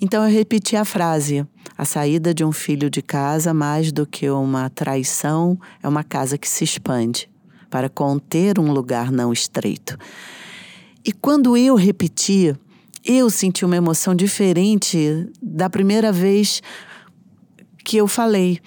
Então 0.00 0.24
eu 0.24 0.30
repeti 0.30 0.74
a 0.74 0.84
frase: 0.84 1.46
a 1.78 1.84
saída 1.84 2.34
de 2.34 2.44
um 2.44 2.50
filho 2.50 2.90
de 2.90 3.02
casa, 3.02 3.54
mais 3.54 3.92
do 3.92 4.04
que 4.04 4.28
uma 4.28 4.68
traição, 4.68 5.56
é 5.80 5.88
uma 5.88 6.02
casa 6.02 6.36
que 6.36 6.48
se 6.48 6.64
expande 6.64 7.30
para 7.70 7.88
conter 7.88 8.58
um 8.58 8.70
lugar 8.70 9.10
não 9.10 9.32
estreito. 9.32 9.96
E 11.02 11.10
quando 11.10 11.56
eu 11.56 11.74
repeti, 11.74 12.54
eu 13.04 13.28
senti 13.30 13.64
uma 13.64 13.76
emoção 13.76 14.14
diferente 14.14 15.28
da 15.40 15.68
primeira 15.68 16.12
vez 16.12 16.62
que 17.84 17.96
eu 17.96 18.06
falei. 18.06 18.60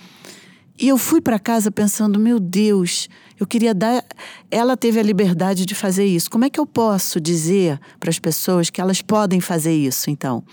E 0.78 0.90
eu 0.90 0.98
fui 0.98 1.22
para 1.22 1.40
casa 1.40 1.72
pensando, 1.72 2.20
meu 2.20 2.38
Deus, 2.38 3.08
eu 3.40 3.48
queria 3.48 3.74
dar. 3.74 4.04
Ela 4.52 4.76
teve 4.76 5.00
a 5.00 5.04
liberdade 5.04 5.66
de 5.66 5.74
fazer 5.74 6.06
isso. 6.06 6.30
Como 6.30 6.44
é 6.44 6.50
que 6.50 6.60
eu 6.60 6.66
posso 6.66 7.20
dizer 7.20 7.80
para 7.98 8.10
as 8.10 8.20
pessoas 8.20 8.70
que 8.70 8.82
elas 8.82 9.02
podem 9.02 9.40
fazer 9.40 9.74
isso, 9.74 10.10
então? 10.10 10.44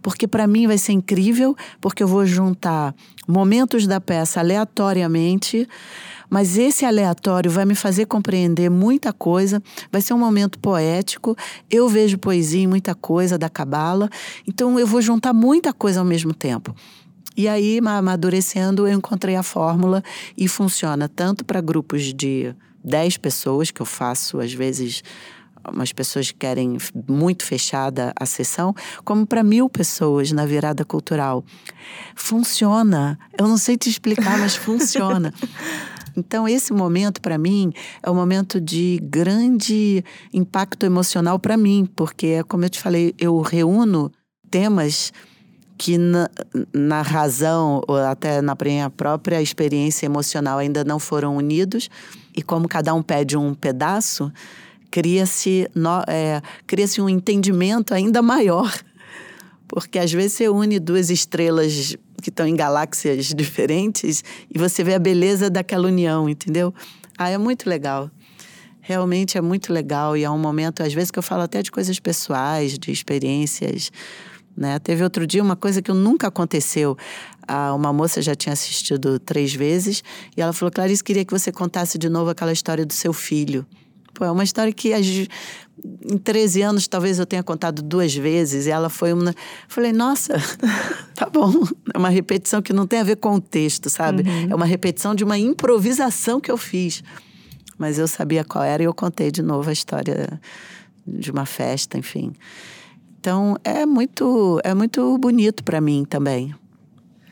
Porque 0.00 0.28
para 0.28 0.46
mim 0.46 0.68
vai 0.68 0.78
ser 0.78 0.92
incrível, 0.92 1.56
porque 1.80 2.02
eu 2.02 2.08
vou 2.08 2.24
juntar 2.24 2.94
momentos 3.26 3.88
da 3.88 4.00
peça 4.00 4.38
aleatoriamente 4.38 5.68
mas 6.28 6.56
esse 6.56 6.84
aleatório 6.84 7.50
vai 7.50 7.64
me 7.64 7.74
fazer 7.74 8.06
compreender 8.06 8.70
muita 8.70 9.12
coisa, 9.12 9.62
vai 9.90 10.00
ser 10.00 10.14
um 10.14 10.18
momento 10.18 10.58
poético. 10.58 11.36
Eu 11.70 11.88
vejo 11.88 12.18
poesia 12.18 12.62
em 12.62 12.66
muita 12.66 12.94
coisa 12.94 13.38
da 13.38 13.48
cabala, 13.48 14.08
então 14.46 14.78
eu 14.78 14.86
vou 14.86 15.00
juntar 15.00 15.32
muita 15.32 15.72
coisa 15.72 16.00
ao 16.00 16.06
mesmo 16.06 16.34
tempo. 16.34 16.74
E 17.36 17.46
aí, 17.48 17.80
amadurecendo, 17.84 18.88
eu 18.88 18.94
encontrei 18.94 19.36
a 19.36 19.42
fórmula 19.42 20.02
e 20.36 20.48
funciona 20.48 21.06
tanto 21.06 21.44
para 21.44 21.60
grupos 21.60 22.14
de 22.14 22.54
10 22.82 23.18
pessoas, 23.18 23.70
que 23.70 23.82
eu 23.82 23.86
faço 23.86 24.40
às 24.40 24.54
vezes 24.54 25.02
umas 25.70 25.92
pessoas 25.92 26.30
que 26.30 26.38
querem 26.38 26.78
muito 27.08 27.44
fechada 27.44 28.12
a 28.18 28.24
sessão, 28.24 28.74
como 29.04 29.26
para 29.26 29.42
mil 29.42 29.68
pessoas 29.68 30.32
na 30.32 30.46
virada 30.46 30.84
cultural. 30.84 31.44
Funciona. 32.14 33.18
Eu 33.38 33.48
não 33.48 33.58
sei 33.58 33.76
te 33.76 33.90
explicar, 33.90 34.38
mas 34.38 34.54
funciona. 34.56 35.34
Então, 36.16 36.48
esse 36.48 36.72
momento, 36.72 37.20
para 37.20 37.36
mim, 37.36 37.72
é 38.02 38.10
um 38.10 38.14
momento 38.14 38.60
de 38.60 38.98
grande 39.02 40.02
impacto 40.32 40.86
emocional 40.86 41.38
para 41.38 41.56
mim, 41.56 41.86
porque, 41.94 42.42
como 42.44 42.64
eu 42.64 42.70
te 42.70 42.80
falei, 42.80 43.14
eu 43.18 43.38
reúno 43.40 44.10
temas 44.50 45.12
que 45.78 45.98
na, 45.98 46.30
na, 46.72 47.02
razão 47.02 47.82
ou 47.86 47.96
até 47.96 48.40
na 48.40 48.56
minha 48.64 48.88
própria 48.88 49.42
experiência 49.42 50.06
emocional 50.06 50.58
ainda 50.58 50.82
não 50.84 50.98
foram 50.98 51.36
unidos 51.36 51.90
e 52.34 52.42
como 52.42 52.66
cada 52.66 52.94
um 52.94 53.02
pede 53.02 53.36
um 53.36 53.52
pedaço 53.52 54.32
cria-se 54.90 55.68
é, 56.08 56.40
cria 56.66 56.86
um 56.98 57.10
entendimento 57.10 57.92
ainda 57.92 58.22
maior 58.22 58.72
porque 59.68 59.98
às 59.98 60.12
vezes 60.12 60.34
você 60.34 60.48
une 60.48 60.78
duas 60.78 61.10
estrelas 61.10 61.96
que 62.22 62.30
estão 62.30 62.46
em 62.46 62.56
galáxias 62.56 63.26
diferentes 63.34 64.22
e 64.52 64.58
você 64.58 64.82
vê 64.82 64.94
a 64.94 64.98
beleza 64.98 65.50
daquela 65.50 65.86
união, 65.88 66.28
entendeu? 66.28 66.72
Ah, 67.18 67.30
é 67.30 67.38
muito 67.38 67.68
legal. 67.68 68.10
Realmente 68.80 69.36
é 69.36 69.40
muito 69.40 69.72
legal 69.72 70.16
e 70.16 70.22
é 70.22 70.30
um 70.30 70.38
momento, 70.38 70.82
às 70.82 70.92
vezes, 70.92 71.10
que 71.10 71.18
eu 71.18 71.22
falo 71.22 71.42
até 71.42 71.60
de 71.60 71.72
coisas 71.72 71.98
pessoais, 71.98 72.78
de 72.78 72.92
experiências. 72.92 73.90
Né? 74.56 74.78
Teve 74.78 75.02
outro 75.02 75.26
dia 75.26 75.42
uma 75.42 75.56
coisa 75.56 75.82
que 75.82 75.92
nunca 75.92 76.28
aconteceu. 76.28 76.96
Ah, 77.46 77.74
uma 77.74 77.92
moça 77.92 78.22
já 78.22 78.34
tinha 78.34 78.52
assistido 78.52 79.18
três 79.18 79.54
vezes 79.54 80.02
e 80.36 80.40
ela 80.40 80.52
falou: 80.52 80.70
Clarice, 80.70 81.02
queria 81.02 81.24
que 81.24 81.32
você 81.32 81.50
contasse 81.50 81.98
de 81.98 82.08
novo 82.08 82.30
aquela 82.30 82.52
história 82.52 82.86
do 82.86 82.92
seu 82.92 83.12
filho. 83.12 83.66
Pô, 84.16 84.24
é 84.24 84.30
uma 84.30 84.42
história 84.42 84.72
que 84.72 84.94
em 84.94 86.16
13 86.16 86.62
anos 86.62 86.88
talvez 86.88 87.18
eu 87.18 87.26
tenha 87.26 87.42
contado 87.42 87.82
duas 87.82 88.14
vezes 88.14 88.66
e 88.66 88.70
ela 88.70 88.88
foi 88.88 89.12
uma. 89.12 89.34
Falei, 89.68 89.92
nossa, 89.92 90.36
tá 91.14 91.28
bom. 91.28 91.52
É 91.92 91.98
uma 91.98 92.08
repetição 92.08 92.62
que 92.62 92.72
não 92.72 92.86
tem 92.86 93.00
a 93.00 93.04
ver 93.04 93.16
com 93.16 93.34
o 93.34 93.40
texto, 93.40 93.90
sabe? 93.90 94.22
Uhum. 94.26 94.52
É 94.52 94.54
uma 94.54 94.64
repetição 94.64 95.14
de 95.14 95.22
uma 95.22 95.36
improvisação 95.36 96.40
que 96.40 96.50
eu 96.50 96.56
fiz. 96.56 97.04
Mas 97.76 97.98
eu 97.98 98.08
sabia 98.08 98.42
qual 98.42 98.64
era 98.64 98.82
e 98.82 98.86
eu 98.86 98.94
contei 98.94 99.30
de 99.30 99.42
novo 99.42 99.68
a 99.68 99.72
história 99.74 100.40
de 101.06 101.30
uma 101.30 101.44
festa, 101.44 101.98
enfim. 101.98 102.32
Então 103.20 103.58
é 103.62 103.84
muito, 103.84 104.58
é 104.64 104.72
muito 104.72 105.18
bonito 105.18 105.62
para 105.62 105.78
mim 105.78 106.06
também. 106.08 106.54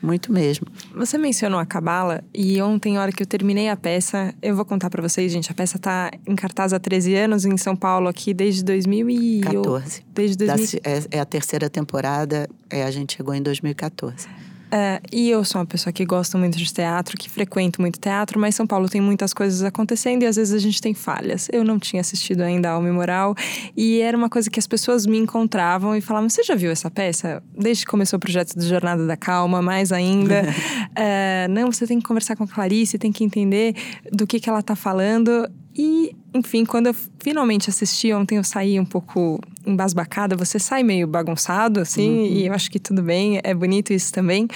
Muito 0.03 0.31
mesmo. 0.31 0.67
Você 0.95 1.17
mencionou 1.17 1.59
a 1.59 1.65
Cabala 1.65 2.23
e 2.33 2.61
ontem, 2.61 2.97
hora 2.97 3.11
que 3.11 3.21
eu 3.21 3.27
terminei 3.27 3.67
a 3.67 3.75
peça, 3.75 4.33
eu 4.41 4.55
vou 4.55 4.63
contar 4.63 4.89
para 4.89 5.01
vocês, 5.01 5.29
gente. 5.29 5.51
A 5.51 5.53
peça 5.53 5.77
tá 5.77 6.09
em 6.25 6.35
cartaz 6.35 6.71
há 6.71 6.79
13 6.79 7.15
anos 7.15 7.43
em 7.43 7.57
São 7.57 7.75
Paulo, 7.75 8.07
aqui 8.07 8.33
desde 8.33 8.63
2014. 8.63 10.03
Desde 10.13 10.37
2000... 10.37 10.81
é, 10.83 11.17
é 11.17 11.19
a 11.19 11.25
terceira 11.25 11.69
temporada, 11.69 12.49
é, 12.69 12.83
a 12.83 12.91
gente 12.91 13.17
chegou 13.17 13.33
em 13.33 13.41
2014. 13.41 14.27
É, 14.75 14.99
e 15.09 15.29
eu 15.29 15.41
sou 15.45 15.61
uma 15.61 15.65
pessoa 15.65 15.93
que 15.93 16.03
gosta 16.03 16.37
muito 16.37 16.57
de 16.57 16.73
teatro, 16.73 17.17
que 17.17 17.29
frequento 17.29 17.79
muito 17.79 17.97
teatro, 17.97 18.37
mas 18.37 18.55
São 18.55 18.67
Paulo 18.67 18.89
tem 18.89 18.99
muitas 18.99 19.33
coisas 19.33 19.63
acontecendo 19.63 20.23
e 20.23 20.25
às 20.25 20.35
vezes 20.35 20.53
a 20.53 20.59
gente 20.59 20.81
tem 20.81 20.93
falhas. 20.93 21.47
Eu 21.49 21.63
não 21.63 21.79
tinha 21.79 22.01
assistido 22.01 22.41
ainda 22.41 22.71
ao 22.71 22.81
Memoral 22.81 23.33
e 23.77 24.01
era 24.01 24.17
uma 24.17 24.27
coisa 24.29 24.49
que 24.49 24.59
as 24.59 24.67
pessoas 24.67 25.05
me 25.05 25.17
encontravam 25.17 25.95
e 25.95 26.01
falavam: 26.01 26.27
Você 26.27 26.43
já 26.43 26.55
viu 26.55 26.71
essa 26.71 26.91
peça? 26.91 27.41
Desde 27.57 27.85
que 27.85 27.89
começou 27.89 28.17
o 28.17 28.19
projeto 28.19 28.53
do 28.53 28.67
Jornada 28.67 29.07
da 29.07 29.15
Calma, 29.15 29.61
mais 29.61 29.93
ainda. 29.93 30.43
é, 30.93 31.47
não, 31.49 31.71
você 31.71 31.87
tem 31.87 31.97
que 31.97 32.05
conversar 32.05 32.35
com 32.35 32.43
a 32.43 32.47
Clarice, 32.47 32.97
tem 32.97 33.13
que 33.13 33.23
entender 33.23 33.73
do 34.11 34.27
que, 34.27 34.41
que 34.41 34.49
ela 34.49 34.59
está 34.59 34.75
falando. 34.75 35.49
E, 35.77 36.15
enfim, 36.33 36.63
quando 36.63 36.87
eu 36.87 36.95
finalmente 37.19 37.69
assisti 37.69 38.13
ontem, 38.13 38.37
eu 38.37 38.43
saí 38.43 38.79
um 38.79 38.85
pouco 38.85 39.41
embasbacada. 39.65 40.35
Você 40.37 40.57
sai 40.57 40.83
meio 40.83 41.05
bagunçado, 41.05 41.81
assim, 41.81 42.09
uhum. 42.09 42.25
e 42.25 42.47
eu 42.47 42.53
acho 42.53 42.71
que 42.71 42.79
tudo 42.79 43.03
bem, 43.03 43.41
é 43.43 43.53
bonito 43.53 43.91
isso 43.91 44.13
também. 44.13 44.47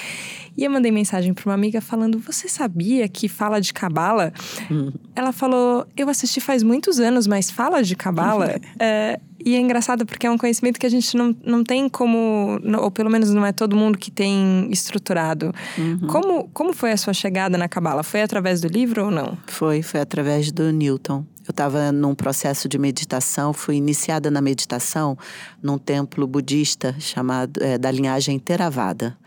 E 0.56 0.64
eu 0.64 0.72
mandei 0.72 0.92
mensagem 0.92 1.34
para 1.34 1.50
uma 1.50 1.54
amiga 1.54 1.82
falando: 1.82 2.20
Você 2.20 2.48
sabia 2.48 3.08
que 3.10 3.28
fala 3.28 3.60
de 3.60 3.74
cabala? 3.74 4.32
Uhum. 4.72 4.94
Ela 5.14 5.34
falou: 5.34 5.86
Eu 5.98 6.10
assisti 6.10 6.40
faz 6.40 6.64
muitos 6.64 7.00
anos, 7.00 7.28
mas 7.28 7.52
fala 7.52 7.84
de 7.84 7.96
cabala? 7.96 8.56
é, 8.80 9.20
e 9.44 9.56
é 9.56 9.60
engraçado 9.60 10.06
porque 10.06 10.28
é 10.28 10.32
um 10.32 10.38
conhecimento 10.38 10.80
que 10.80 10.86
a 10.86 10.90
gente 10.90 11.16
não, 11.16 11.36
não 11.46 11.64
tem 11.64 11.88
como, 11.88 12.60
ou 12.80 12.92
pelo 12.92 13.10
menos 13.10 13.32
não 13.32 13.46
é 13.46 13.52
todo 13.52 13.76
mundo 13.76 13.98
que 13.98 14.12
tem 14.12 14.68
estruturado. 14.72 15.54
Uhum. 15.78 16.08
Como, 16.08 16.50
como 16.54 16.74
foi 16.74 16.92
a 16.92 16.98
sua 16.98 17.14
chegada 17.14 17.58
na 17.58 17.70
cabala? 17.70 18.04
Foi 18.04 18.22
através 18.22 18.62
do 18.62 18.68
livro 18.68 19.06
ou 19.06 19.12
não? 19.12 19.38
Foi, 19.48 19.82
foi 19.82 20.02
através 20.02 20.52
do 20.52 20.72
Newton. 20.72 21.26
Eu 21.48 21.52
estava 21.52 21.92
num 21.92 22.14
processo 22.14 22.70
de 22.70 22.78
meditação, 22.78 23.54
fui 23.54 23.76
iniciada 23.76 24.30
na 24.30 24.40
meditação 24.40 25.18
num 25.64 25.80
templo 25.80 26.28
budista 26.28 26.96
chamado 27.00 27.64
é, 27.64 27.76
da 27.76 27.90
linhagem 27.90 28.38
Theravada. 28.38 29.18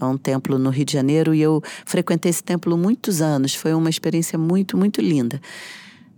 É 0.00 0.02
um 0.02 0.16
templo 0.16 0.58
no 0.58 0.70
Rio 0.70 0.86
de 0.86 0.94
Janeiro 0.94 1.34
e 1.34 1.42
eu 1.42 1.62
frequentei 1.84 2.30
esse 2.30 2.42
templo 2.42 2.78
muitos 2.78 3.20
anos. 3.20 3.54
Foi 3.54 3.74
uma 3.74 3.90
experiência 3.90 4.38
muito, 4.38 4.74
muito 4.74 5.02
linda. 5.02 5.38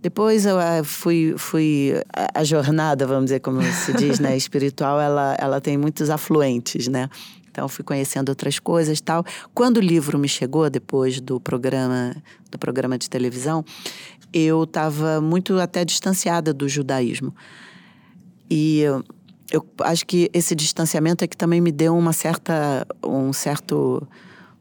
Depois 0.01 0.45
eu 0.45 0.59
eh, 0.59 0.83
fui, 0.83 1.35
fui 1.37 1.93
a, 2.13 2.39
a 2.39 2.43
jornada, 2.43 3.05
vamos 3.05 3.25
dizer 3.25 3.41
como 3.41 3.61
se 3.61 3.93
diz, 3.93 4.19
né, 4.19 4.35
espiritual, 4.37 4.99
ela, 4.99 5.35
ela 5.37 5.59
tem 5.59 5.77
muitos 5.77 6.09
afluentes, 6.09 6.87
né? 6.87 7.09
Então 7.51 7.67
fui 7.67 7.83
conhecendo 7.83 8.29
outras 8.29 8.59
coisas, 8.59 9.01
tal. 9.01 9.25
Quando 9.53 9.77
o 9.77 9.81
livro 9.81 10.17
me 10.17 10.29
chegou 10.29 10.69
depois 10.69 11.19
do 11.19 11.39
programa 11.39 12.15
do 12.49 12.57
programa 12.57 12.97
de 12.97 13.09
televisão, 13.09 13.65
eu 14.31 14.63
estava 14.63 15.19
muito 15.19 15.59
até 15.59 15.83
distanciada 15.83 16.53
do 16.53 16.69
judaísmo. 16.69 17.35
E 18.49 18.83
eu 19.51 19.65
acho 19.81 20.05
que 20.05 20.29
esse 20.33 20.55
distanciamento 20.55 21.23
é 21.23 21.27
que 21.27 21.35
também 21.35 21.59
me 21.59 21.71
deu 21.71 21.97
uma 21.97 22.13
certa 22.13 22.87
um 23.03 23.33
certo 23.33 24.07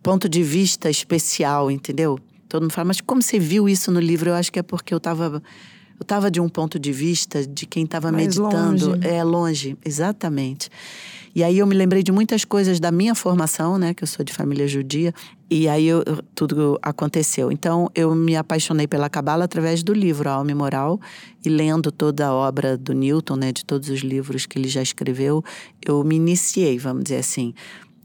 ponto 0.02 0.28
de 0.28 0.42
vista 0.42 0.90
especial, 0.90 1.70
entendeu? 1.70 2.18
Todo 2.48 2.62
mundo 2.62 2.72
fala, 2.72 2.86
mas 2.86 3.00
como 3.00 3.20
você 3.20 3.38
viu 3.38 3.68
isso 3.68 3.90
no 3.90 4.00
livro? 4.00 4.30
Eu 4.30 4.34
acho 4.34 4.50
que 4.50 4.58
é 4.58 4.62
porque 4.62 4.94
eu 4.94 4.98
estava 4.98 5.42
eu 5.98 6.04
estava 6.04 6.30
de 6.30 6.40
um 6.40 6.48
ponto 6.48 6.78
de 6.78 6.92
vista 6.92 7.44
de 7.44 7.66
quem 7.66 7.84
estava 7.84 8.12
meditando. 8.12 8.90
Longe. 8.90 9.06
É 9.06 9.24
longe, 9.24 9.76
exatamente. 9.84 10.70
E 11.34 11.42
aí 11.42 11.58
eu 11.58 11.66
me 11.66 11.74
lembrei 11.74 12.02
de 12.02 12.12
muitas 12.12 12.44
coisas 12.44 12.78
da 12.78 12.90
minha 12.92 13.14
formação, 13.14 13.76
né? 13.76 13.92
Que 13.92 14.04
eu 14.04 14.06
sou 14.06 14.24
de 14.24 14.32
família 14.32 14.66
judia. 14.68 15.12
E 15.50 15.68
aí 15.68 15.86
eu, 15.86 16.04
tudo 16.36 16.78
aconteceu. 16.80 17.50
Então 17.50 17.90
eu 17.94 18.14
me 18.14 18.36
apaixonei 18.36 18.86
pela 18.86 19.10
Cabala 19.10 19.44
através 19.44 19.82
do 19.82 19.92
livro 19.92 20.28
Alma 20.28 20.52
e 20.52 20.54
Moral. 20.54 21.00
E 21.44 21.48
lendo 21.48 21.90
toda 21.90 22.28
a 22.28 22.32
obra 22.32 22.76
do 22.78 22.92
Newton, 22.92 23.36
né? 23.36 23.52
De 23.52 23.64
todos 23.64 23.88
os 23.88 24.00
livros 24.00 24.46
que 24.46 24.56
ele 24.56 24.68
já 24.68 24.82
escreveu, 24.82 25.44
eu 25.84 26.04
me 26.04 26.14
iniciei, 26.14 26.78
vamos 26.78 27.04
dizer 27.04 27.18
assim 27.18 27.52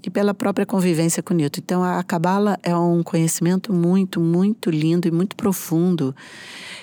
e 0.04 0.10
pela 0.10 0.34
própria 0.34 0.66
convivência 0.66 1.24
com 1.24 1.34
Newton. 1.34 1.62
Então, 1.64 1.84
a 1.84 2.04
Cabala 2.04 2.60
é 2.62 2.76
um 2.76 3.02
conhecimento 3.02 3.74
muito, 3.74 4.20
muito 4.20 4.70
lindo 4.70 5.08
e 5.08 5.12
muito 5.12 5.36
profundo. 5.36 6.16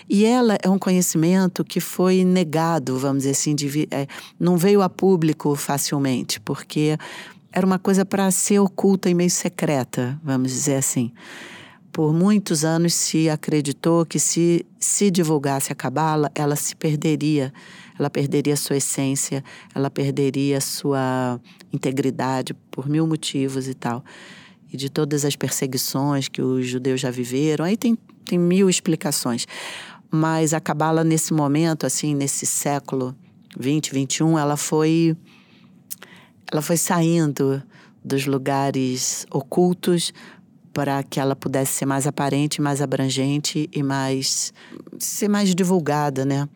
E 0.08 0.24
ela 0.24 0.56
é 0.62 0.68
um 0.68 0.78
conhecimento 0.78 1.64
que 1.64 1.80
foi 1.80 2.24
negado, 2.24 2.98
vamos 2.98 3.18
dizer 3.18 3.30
assim, 3.30 3.54
de, 3.54 3.86
é, 3.90 4.06
não 4.38 4.56
veio 4.56 4.82
a 4.82 4.88
público 4.88 5.54
facilmente, 5.54 6.40
porque 6.40 6.96
era 7.52 7.66
uma 7.66 7.78
coisa 7.78 8.04
para 8.04 8.30
ser 8.30 8.58
oculta 8.58 9.10
e 9.10 9.14
meio 9.14 9.30
secreta, 9.30 10.18
vamos 10.24 10.50
dizer 10.50 10.76
assim. 10.76 11.12
Por 11.92 12.12
muitos 12.12 12.64
anos 12.64 12.94
se 12.94 13.28
acreditou 13.28 14.06
que 14.06 14.18
se 14.18 14.64
se 14.78 15.10
divulgasse 15.10 15.72
a 15.72 15.74
cabala, 15.74 16.30
ela 16.34 16.56
se 16.56 16.74
perderia, 16.74 17.52
ela 17.98 18.08
perderia 18.08 18.56
sua 18.56 18.76
essência, 18.76 19.44
ela 19.74 19.90
perderia 19.90 20.60
sua 20.60 21.38
integridade 21.72 22.54
por 22.70 22.88
mil 22.88 23.06
motivos 23.06 23.68
e 23.68 23.74
tal. 23.74 24.04
E 24.72 24.76
de 24.76 24.88
todas 24.88 25.24
as 25.24 25.36
perseguições 25.36 26.28
que 26.28 26.40
os 26.40 26.66
judeus 26.66 27.00
já 27.00 27.10
viveram, 27.10 27.64
aí 27.64 27.76
tem, 27.76 27.98
tem 28.24 28.38
mil 28.38 28.70
explicações. 28.70 29.46
Mas 30.10 30.54
a 30.54 30.60
cabala 30.60 31.04
nesse 31.04 31.32
momento, 31.32 31.84
assim, 31.84 32.14
nesse 32.14 32.46
século 32.46 33.14
20, 33.58 33.92
21, 33.92 34.38
ela 34.38 34.56
foi 34.56 35.16
ela 36.52 36.62
foi 36.62 36.76
saindo 36.76 37.62
dos 38.04 38.26
lugares 38.26 39.26
ocultos 39.30 40.12
para 40.72 41.02
que 41.02 41.18
ela 41.18 41.34
pudesse 41.34 41.72
ser 41.72 41.86
mais 41.86 42.06
aparente, 42.06 42.60
mais 42.60 42.80
abrangente 42.80 43.68
e 43.72 43.82
mais 43.82 44.52
ser 44.98 45.28
mais 45.28 45.54
divulgada, 45.54 46.24
né? 46.24 46.48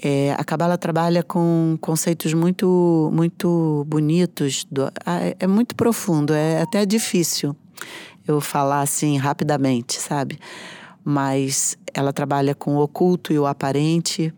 É, 0.00 0.32
a 0.38 0.44
Cabala 0.44 0.78
trabalha 0.78 1.24
com 1.24 1.76
conceitos 1.80 2.32
muito 2.32 3.10
muito 3.12 3.84
bonitos, 3.88 4.64
do, 4.70 4.86
é, 5.04 5.36
é 5.40 5.46
muito 5.46 5.74
profundo, 5.74 6.32
é 6.32 6.62
até 6.62 6.86
difícil 6.86 7.54
eu 8.26 8.40
falar 8.40 8.82
assim 8.82 9.16
rapidamente, 9.16 9.98
sabe? 10.00 10.38
Mas 11.02 11.76
ela 11.94 12.12
trabalha 12.12 12.54
com 12.54 12.76
o 12.76 12.82
oculto 12.82 13.32
e 13.32 13.38
o 13.38 13.46
aparente, 13.46 14.32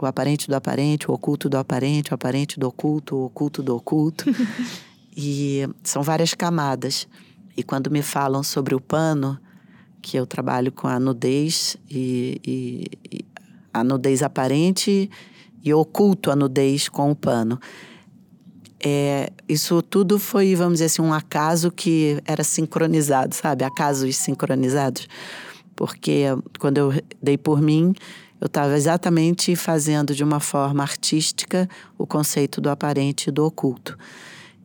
o 0.00 0.06
aparente 0.06 0.48
do 0.48 0.54
aparente, 0.54 1.10
o 1.10 1.14
oculto 1.14 1.48
do 1.48 1.56
aparente, 1.56 2.12
o 2.12 2.14
aparente 2.14 2.58
do 2.58 2.66
oculto, 2.66 3.14
o 3.14 3.24
oculto 3.26 3.62
do 3.62 3.76
oculto. 3.76 4.24
e 5.16 5.68
são 5.84 6.02
várias 6.02 6.34
camadas. 6.34 7.06
E 7.56 7.62
quando 7.62 7.90
me 7.90 8.02
falam 8.02 8.42
sobre 8.42 8.74
o 8.74 8.80
pano, 8.80 9.38
que 10.00 10.16
eu 10.16 10.26
trabalho 10.26 10.72
com 10.72 10.88
a 10.88 10.98
nudez 10.98 11.76
e, 11.88 12.40
e, 12.44 12.86
e 13.10 13.24
a 13.72 13.84
nudez 13.84 14.22
aparente 14.22 15.10
e 15.62 15.72
oculto 15.72 16.30
a 16.30 16.36
nudez 16.36 16.88
com 16.88 17.10
o 17.10 17.16
pano. 17.16 17.58
É, 18.84 19.30
isso 19.48 19.80
tudo 19.80 20.18
foi, 20.18 20.56
vamos 20.56 20.74
dizer 20.74 20.86
assim, 20.86 21.02
um 21.02 21.14
acaso 21.14 21.70
que 21.70 22.20
era 22.26 22.42
sincronizado, 22.42 23.34
sabe? 23.34 23.64
Acasos 23.64 24.16
sincronizados. 24.16 25.06
Porque 25.76 26.24
quando 26.58 26.78
eu 26.78 26.92
dei 27.22 27.38
por 27.38 27.62
mim, 27.62 27.94
eu 28.40 28.46
estava 28.46 28.76
exatamente 28.76 29.54
fazendo 29.54 30.16
de 30.16 30.24
uma 30.24 30.40
forma 30.40 30.82
artística 30.82 31.68
o 31.96 32.04
conceito 32.04 32.60
do 32.60 32.68
aparente 32.68 33.28
e 33.28 33.30
do 33.30 33.46
oculto. 33.46 33.96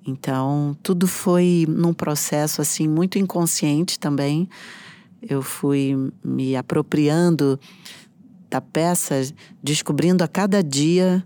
Então, 0.07 0.75
tudo 0.81 1.05
foi 1.05 1.65
num 1.67 1.93
processo 1.93 2.61
assim 2.61 2.87
muito 2.87 3.19
inconsciente 3.19 3.99
também. 3.99 4.47
Eu 5.21 5.41
fui 5.41 6.11
me 6.23 6.55
apropriando 6.55 7.59
da 8.49 8.61
peça, 8.61 9.21
descobrindo 9.61 10.23
a 10.23 10.27
cada 10.27 10.63
dia 10.63 11.25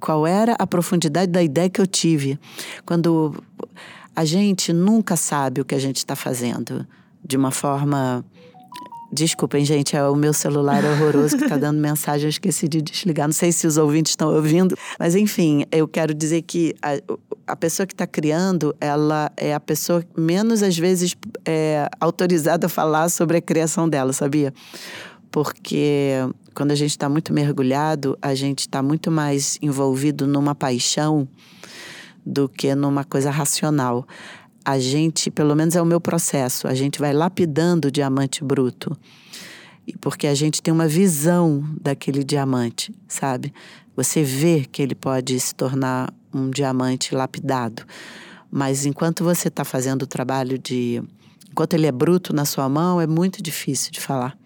qual 0.00 0.26
era 0.26 0.54
a 0.58 0.66
profundidade 0.66 1.30
da 1.30 1.42
ideia 1.42 1.68
que 1.68 1.80
eu 1.80 1.86
tive. 1.86 2.38
Quando 2.86 3.34
a 4.16 4.24
gente 4.24 4.72
nunca 4.72 5.16
sabe 5.16 5.60
o 5.60 5.64
que 5.64 5.74
a 5.74 5.78
gente 5.78 5.98
está 5.98 6.16
fazendo 6.16 6.86
de 7.22 7.36
uma 7.36 7.50
forma 7.50 8.24
Desculpem, 9.12 9.64
gente, 9.64 9.96
é 9.96 10.04
o 10.04 10.14
meu 10.14 10.32
celular 10.32 10.84
horroroso 10.84 11.36
que 11.36 11.44
está 11.44 11.56
dando 11.56 11.78
mensagem, 11.82 12.26
eu 12.26 12.30
esqueci 12.30 12.68
de 12.68 12.80
desligar. 12.80 13.26
Não 13.26 13.32
sei 13.32 13.50
se 13.50 13.66
os 13.66 13.76
ouvintes 13.76 14.12
estão 14.12 14.32
ouvindo, 14.32 14.76
mas 14.98 15.16
enfim, 15.16 15.64
eu 15.72 15.88
quero 15.88 16.14
dizer 16.14 16.42
que 16.42 16.74
a, 16.80 17.00
a 17.46 17.56
pessoa 17.56 17.86
que 17.86 17.92
está 17.92 18.06
criando, 18.06 18.74
ela 18.80 19.32
é 19.36 19.52
a 19.52 19.58
pessoa 19.58 20.04
menos 20.16 20.62
às 20.62 20.78
vezes 20.78 21.16
é, 21.44 21.88
autorizada 21.98 22.66
a 22.66 22.68
falar 22.68 23.08
sobre 23.08 23.38
a 23.38 23.40
criação 23.40 23.88
dela, 23.88 24.12
sabia? 24.12 24.54
Porque 25.30 26.12
quando 26.54 26.70
a 26.70 26.76
gente 26.76 26.90
está 26.90 27.08
muito 27.08 27.32
mergulhado, 27.32 28.16
a 28.22 28.34
gente 28.34 28.60
está 28.60 28.82
muito 28.82 29.10
mais 29.10 29.58
envolvido 29.60 30.26
numa 30.26 30.54
paixão 30.54 31.28
do 32.24 32.48
que 32.48 32.74
numa 32.74 33.04
coisa 33.04 33.30
racional 33.30 34.06
a 34.64 34.78
gente, 34.78 35.30
pelo 35.30 35.54
menos 35.54 35.74
é 35.74 35.82
o 35.82 35.86
meu 35.86 36.00
processo, 36.00 36.68
a 36.68 36.74
gente 36.74 36.98
vai 36.98 37.12
lapidando 37.12 37.88
o 37.88 37.90
diamante 37.90 38.44
bruto. 38.44 38.96
Porque 40.00 40.26
a 40.26 40.34
gente 40.34 40.62
tem 40.62 40.72
uma 40.72 40.86
visão 40.86 41.64
daquele 41.80 42.22
diamante, 42.22 42.94
sabe? 43.08 43.52
Você 43.96 44.22
vê 44.22 44.64
que 44.70 44.80
ele 44.80 44.94
pode 44.94 45.38
se 45.40 45.54
tornar 45.54 46.12
um 46.32 46.48
diamante 46.50 47.14
lapidado. 47.14 47.82
Mas 48.50 48.86
enquanto 48.86 49.24
você 49.24 49.48
está 49.48 49.64
fazendo 49.64 50.02
o 50.02 50.06
trabalho 50.06 50.58
de. 50.58 51.02
Enquanto 51.50 51.74
ele 51.74 51.86
é 51.86 51.92
bruto 51.92 52.32
na 52.32 52.44
sua 52.44 52.68
mão, 52.68 53.00
é 53.00 53.06
muito 53.06 53.42
difícil 53.42 53.90
de 53.90 54.00
falar. 54.00 54.38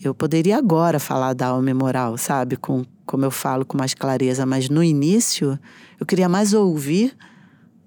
Eu 0.00 0.14
poderia 0.14 0.56
agora 0.56 0.98
falar 0.98 1.34
da 1.34 1.48
alma 1.48 1.74
moral, 1.74 2.16
sabe? 2.16 2.56
Com, 2.56 2.84
como 3.04 3.24
eu 3.24 3.30
falo 3.30 3.66
com 3.66 3.76
mais 3.76 3.92
clareza, 3.92 4.46
mas 4.46 4.68
no 4.68 4.82
início 4.82 5.58
eu 6.00 6.06
queria 6.06 6.28
mais 6.28 6.54
ouvir 6.54 7.14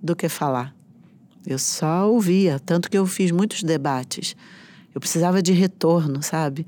do 0.02 0.15
que 0.15 0.30
falar. 0.30 0.76
Eu 1.45 1.58
só 1.58 2.10
ouvia, 2.10 2.60
tanto 2.60 2.89
que 2.89 2.97
eu 2.97 3.06
fiz 3.06 3.32
muitos 3.32 3.63
debates. 3.63 4.36
Eu 4.93 4.99
precisava 4.99 5.41
de 5.41 5.51
retorno, 5.54 6.21
sabe? 6.21 6.65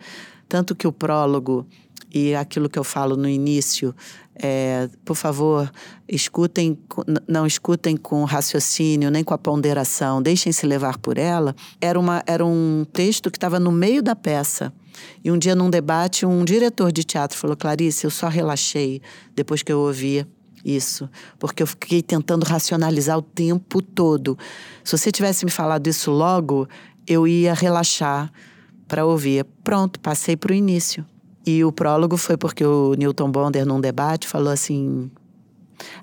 Tanto 0.47 0.75
que 0.75 0.87
o 0.87 0.91
prólogo 0.91 1.67
e 2.13 2.35
aquilo 2.35 2.69
que 2.69 2.77
eu 2.77 2.83
falo 2.83 3.17
no 3.17 3.27
início, 3.27 3.93
é, 4.35 4.87
por 5.03 5.15
favor, 5.15 5.71
escutem, 6.07 6.77
não 7.27 7.45
escutem 7.47 7.97
com 7.97 8.23
raciocínio 8.23 9.09
nem 9.09 9.23
com 9.23 9.33
a 9.33 9.37
ponderação, 9.37 10.21
deixem-se 10.21 10.65
levar 10.67 10.99
por 10.99 11.17
ela. 11.17 11.55
Era, 11.81 11.99
uma, 11.99 12.23
era 12.27 12.45
um 12.45 12.85
texto 12.93 13.31
que 13.31 13.37
estava 13.37 13.59
no 13.59 13.71
meio 13.71 14.03
da 14.03 14.15
peça. 14.15 14.71
E 15.23 15.31
um 15.31 15.37
dia, 15.39 15.55
num 15.55 15.71
debate, 15.71 16.23
um 16.23 16.45
diretor 16.45 16.91
de 16.91 17.03
teatro 17.03 17.35
falou: 17.35 17.57
Clarice, 17.57 18.05
eu 18.05 18.11
só 18.11 18.27
relaxei 18.27 19.01
depois 19.35 19.63
que 19.63 19.71
eu 19.71 19.79
ouvi 19.79 20.25
isso, 20.63 21.09
porque 21.37 21.61
eu 21.61 21.67
fiquei 21.67 22.01
tentando 22.01 22.43
racionalizar 22.43 23.17
o 23.17 23.21
tempo 23.21 23.81
todo. 23.81 24.37
Se 24.83 24.97
você 24.97 25.11
tivesse 25.11 25.45
me 25.45 25.51
falado 25.51 25.87
isso 25.87 26.11
logo, 26.11 26.67
eu 27.07 27.27
ia 27.27 27.53
relaxar 27.53 28.31
para 28.87 29.05
ouvir. 29.05 29.45
Pronto, 29.63 29.99
passei 29.99 30.37
para 30.37 30.51
o 30.51 30.55
início. 30.55 31.05
E 31.45 31.63
o 31.63 31.71
prólogo 31.71 32.15
foi 32.15 32.37
porque 32.37 32.63
o 32.63 32.93
Newton 32.93 33.29
Bonder, 33.29 33.65
num 33.65 33.81
debate, 33.81 34.27
falou 34.27 34.51
assim: 34.51 35.11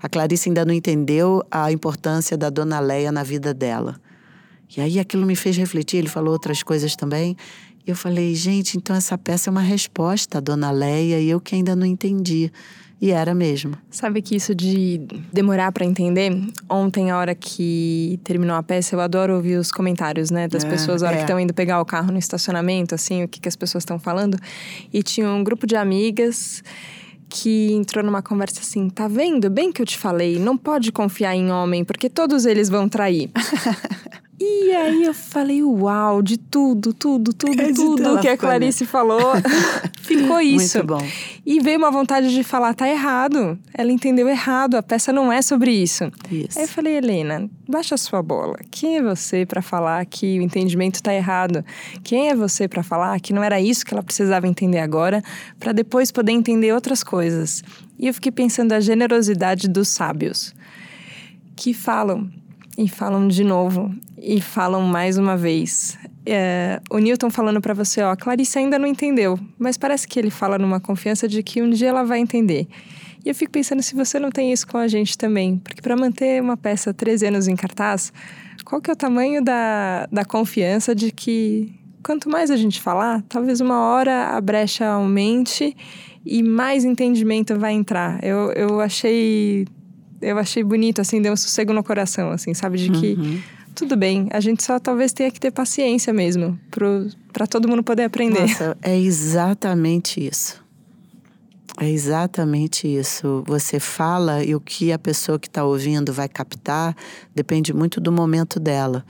a 0.03 0.09
Clarice 0.09 0.49
ainda 0.49 0.65
não 0.65 0.75
entendeu 0.75 1.43
a 1.51 1.73
importância 1.73 2.37
da 2.37 2.51
Dona 2.51 2.81
Leia 2.81 3.11
na 3.11 3.23
vida 3.23 3.55
dela. 3.55 3.97
E 4.77 4.81
aí 4.81 5.01
aquilo 5.01 5.27
me 5.27 5.35
fez 5.35 5.57
refletir. 5.57 5.99
Ele 5.99 6.09
falou 6.09 6.33
outras 6.33 6.63
coisas 6.63 6.95
também. 6.95 7.37
E 7.87 7.91
eu 7.91 7.97
falei, 7.97 8.35
gente, 8.35 8.77
então 8.77 8.95
essa 8.95 9.17
peça 9.17 9.49
é 9.49 9.51
uma 9.51 9.63
resposta 9.63 10.39
à 10.39 10.41
Dona 10.41 10.71
Leia 10.71 11.19
e 11.19 11.29
eu 11.29 11.41
que 11.41 11.55
ainda 11.55 11.75
não 11.75 11.87
entendi. 11.87 12.53
E 13.01 13.13
era 13.13 13.35
mesmo. 13.35 13.75
Sabe 13.91 14.21
que 14.21 14.37
isso 14.37 14.55
de 14.55 15.01
demorar 15.33 15.73
para 15.73 15.87
entender? 15.87 16.31
Ontem, 16.69 17.11
a 17.11 17.17
hora 17.17 17.35
que 17.35 18.21
terminou 18.23 18.55
a 18.55 18.63
peça, 18.63 18.95
eu 18.95 19.01
adoro 19.01 19.35
ouvir 19.37 19.57
os 19.57 19.73
comentários, 19.73 20.31
né? 20.31 20.47
Das 20.47 20.65
é, 20.65 20.69
pessoas, 20.69 21.03
a 21.03 21.07
hora 21.07 21.15
é. 21.15 21.19
que 21.19 21.25
estão 21.25 21.41
indo 21.41 21.55
pegar 21.55 21.81
o 21.81 21.85
carro 21.85 22.13
no 22.13 22.19
estacionamento, 22.19 22.95
assim, 22.95 23.25
o 23.25 23.29
que, 23.29 23.41
que 23.41 23.49
as 23.49 23.57
pessoas 23.57 23.83
estão 23.83 23.99
falando. 23.99 24.37
E 24.93 25.03
tinha 25.03 25.31
um 25.31 25.43
grupo 25.43 25.67
de 25.67 25.77
amigas 25.77 26.63
que 27.31 27.73
entrou 27.73 28.05
numa 28.05 28.21
conversa 28.21 28.61
assim: 28.61 28.91
tá 28.91 29.09
vendo? 29.09 29.49
Bem 29.49 29.73
que 29.73 29.81
eu 29.81 29.87
te 29.87 29.97
falei, 29.97 30.39
não 30.39 30.59
pode 30.59 30.93
confiar 30.93 31.35
em 31.35 31.51
homem, 31.51 31.85
porque 31.85 32.11
todos 32.11 32.45
eles 32.45 32.69
vão 32.69 32.87
trair. 32.87 33.31
E 34.43 34.75
aí 34.75 35.05
eu 35.05 35.13
falei, 35.13 35.63
uau, 35.63 36.23
de 36.23 36.39
tudo, 36.39 36.95
tudo, 36.95 37.35
tudo, 37.35 37.61
é 37.61 37.75
tudo 37.75 38.19
que 38.21 38.29
a 38.29 38.39
Clarice 38.39 38.87
falou, 38.87 39.35
ficou 40.01 40.41
isso. 40.41 40.79
Muito 40.79 40.89
bom. 40.89 41.07
E 41.45 41.61
veio 41.61 41.77
uma 41.77 41.91
vontade 41.91 42.33
de 42.33 42.43
falar, 42.43 42.73
tá 42.73 42.89
errado. 42.89 43.59
Ela 43.75 43.93
entendeu 43.93 44.27
errado, 44.27 44.77
a 44.77 44.83
peça 44.83 45.13
não 45.13 45.31
é 45.31 45.43
sobre 45.43 45.71
isso. 45.71 46.11
isso. 46.31 46.59
Aí 46.59 46.65
eu 46.65 46.69
falei, 46.69 46.97
Helena, 46.97 47.51
baixa 47.69 47.95
a 47.95 47.99
sua 47.99 48.23
bola. 48.23 48.57
Quem 48.71 48.97
é 48.97 49.03
você 49.03 49.45
para 49.45 49.61
falar 49.61 50.07
que 50.07 50.39
o 50.39 50.43
entendimento 50.43 51.03
tá 51.03 51.13
errado? 51.13 51.63
Quem 52.03 52.31
é 52.31 52.35
você 52.35 52.67
para 52.67 52.83
falar 52.83 53.21
que 53.21 53.35
não 53.35 53.45
era 53.45 53.61
isso 53.61 53.85
que 53.85 53.93
ela 53.93 54.03
precisava 54.03 54.49
entender 54.49 54.79
agora, 54.79 55.23
para 55.59 55.73
depois 55.73 56.11
poder 56.11 56.33
entender 56.33 56.73
outras 56.73 57.05
coisas? 57.05 57.63
E 57.99 58.07
eu 58.07 58.15
fiquei 58.15 58.33
pensando 58.33 58.73
a 58.73 58.81
generosidade 58.81 59.69
dos 59.69 59.89
sábios 59.89 60.55
que 61.55 61.75
falam 61.75 62.31
e 62.77 62.89
falam 62.89 63.29
de 63.29 63.45
novo 63.45 63.95
e 64.17 64.41
falam 64.41 64.83
mais 64.83 65.19
uma 65.19 65.37
vez. 65.37 65.99
É, 66.25 66.81
o 66.91 66.99
Newton 66.99 67.31
falando 67.31 67.61
para 67.61 67.75
você, 67.75 68.03
ó, 68.03 68.15
Clarice 68.15 68.59
ainda 68.59 68.79
não 68.79 68.87
entendeu, 68.87 69.39
mas 69.59 69.77
parece 69.77 70.07
que 70.07 70.19
ele 70.19 70.31
fala 70.31 70.59
numa 70.59 70.81
confiança 70.81 71.27
de 71.27 71.43
que 71.43 71.63
um 71.63 71.71
dia 71.71 71.89
ela 71.89 72.05
vai 72.05 72.19
entender. 72.19 72.69
E 73.25 73.29
eu 73.29 73.35
fico 73.35 73.53
pensando 73.53 73.83
se 73.83 73.95
você 73.95 74.19
não 74.19 74.31
tem 74.31 74.53
isso 74.53 74.67
com 74.67 74.79
a 74.79 74.89
gente 74.89 75.17
também, 75.17 75.59
porque 75.59 75.83
para 75.83 75.97
manter 75.97 76.41
uma 76.41 76.57
peça 76.57 76.93
13 76.95 77.27
anos 77.27 77.49
em 77.49 77.57
cartaz, 77.57 78.13
qual 78.65 78.81
que 78.81 78.91
é 78.91 78.93
o 78.93 78.97
tamanho 78.97 79.43
da, 79.43 80.07
da 80.11 80.25
confiança 80.25 80.95
de 80.95 81.11
que 81.11 81.75
quanto 82.03 82.31
mais 82.31 82.51
a 82.51 82.57
gente 82.57 82.81
falar, 82.81 83.23
talvez 83.29 83.61
uma 83.61 83.79
hora 83.79 84.29
a 84.29 84.41
brecha 84.41 84.87
aumente 84.87 85.77
e 86.25 86.43
mais 86.43 86.85
entendimento 86.85 87.59
vai 87.59 87.73
entrar. 87.73 88.23
Eu, 88.23 88.53
eu 88.53 88.81
achei 88.81 89.67
eu 90.21 90.39
achei 90.39 90.63
bonito, 90.63 91.01
assim, 91.01 91.21
deu 91.21 91.33
um 91.33 91.37
sossego 91.37 91.73
no 91.73 91.83
coração, 91.83 92.31
assim, 92.31 92.55
sabe? 92.55 92.79
De 92.79 92.91
que 92.91 93.15
uhum. 93.15 93.41
tudo 93.75 93.97
bem, 93.97 94.29
a 94.31 94.41
gente 94.41 94.63
só 94.63 94.79
talvez 94.79 95.13
tenha 95.13 95.31
que 95.31 95.41
ter 95.41 95.51
paciência 95.51 96.13
mesmo, 96.13 96.59
para 97.33 97.47
todo 97.47 97.69
mundo 97.69 97.83
poder 97.83 98.05
aprender. 98.05 98.41
Nossa, 98.41 98.77
é 98.83 98.99
exatamente 98.99 100.25
isso. 100.25 100.63
É 101.81 101.89
exatamente 101.89 102.87
isso. 102.87 103.43
Você 103.47 103.81
fala 103.81 104.45
e 104.45 104.55
o 104.55 104.61
que 104.61 104.93
a 104.93 104.99
pessoa 104.99 105.39
que 105.39 105.49
está 105.49 105.65
ouvindo 105.65 106.13
vai 106.13 106.29
captar 106.29 106.95
depende 107.35 107.73
muito 107.73 108.01
do 108.01 108.13
momento 108.13 108.61
dela. 108.61 109.05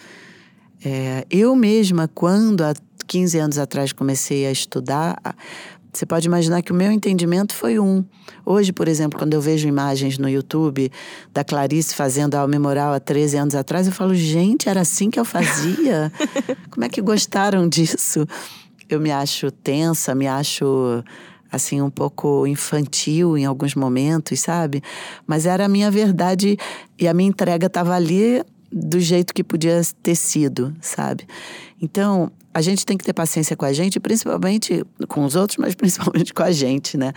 É, 0.85 1.27
eu 1.29 1.57
mesma, 1.57 2.09
quando 2.15 2.63
há 2.63 2.73
15 3.09 3.39
anos 3.39 3.59
atrás 3.59 3.93
comecei 3.93 4.47
a 4.47 4.53
estudar, 4.53 5.19
você 5.93 6.07
pode 6.07 6.27
imaginar 6.27 6.63
que 6.63 6.73
o 6.73 6.75
meu 6.75 6.91
entendimento 6.93 7.55
foi 7.55 7.79
um. 7.79 8.05
Hoje, 8.47 8.73
por 8.73 8.87
exemplo, 8.87 9.19
quando 9.19 9.35
eu 9.35 9.41
vejo 9.41 9.67
imagens 9.67 10.19
no 10.19 10.29
YouTube 10.29 10.91
da 11.33 11.43
Clarice 11.43 11.95
fazendo 11.95 12.37
a 12.37 12.47
Memoral 12.47 12.93
há 12.93 13.01
13 13.01 13.37
anos 13.37 13.55
atrás, 13.55 13.87
eu 13.87 13.93
falo, 13.93 14.15
gente, 14.15 14.69
era 14.69 14.81
assim 14.81 15.11
que 15.11 15.19
eu 15.19 15.25
fazia? 15.25 16.13
Como 16.71 16.85
é 16.85 16.89
que 16.89 17.03
gostaram 17.03 17.69
disso? 17.69 18.27
Eu 18.89 19.01
me 19.01 19.11
acho 19.11 19.51
tensa, 19.51 20.15
me 20.15 20.27
acho 20.27 21.03
assim 21.51 21.81
um 21.83 21.91
pouco 21.91 22.47
infantil 22.47 23.37
em 23.37 23.45
alguns 23.45 23.75
momentos, 23.75 24.39
sabe? 24.41 24.83
Mas 25.27 25.47
era 25.47 25.65
a 25.65 25.69
minha 25.69 25.91
verdade 25.91 26.57
e 26.99 27.09
a 27.09 27.15
minha 27.15 27.29
entrega 27.29 27.67
estava 27.67 27.95
ali 27.95 28.43
do 28.73 29.01
jeito 29.01 29.35
que 29.35 29.43
podia 29.43 29.81
ter 30.03 30.15
sido, 30.15 30.75
sabe? 30.81 31.27
Então, 31.81 32.31
a 32.53 32.61
gente 32.61 32.85
tem 32.85 32.97
que 32.97 33.05
ter 33.05 33.13
paciência 33.13 33.57
com 33.57 33.65
a 33.65 33.73
gente, 33.73 33.99
principalmente 33.99 34.85
com 35.09 35.25
os 35.25 35.35
outros, 35.35 35.57
mas 35.59 35.75
principalmente 35.77 36.33
com 36.33 36.43
a 36.43 36.51
gente, 36.51 36.97
né? 36.97 37.13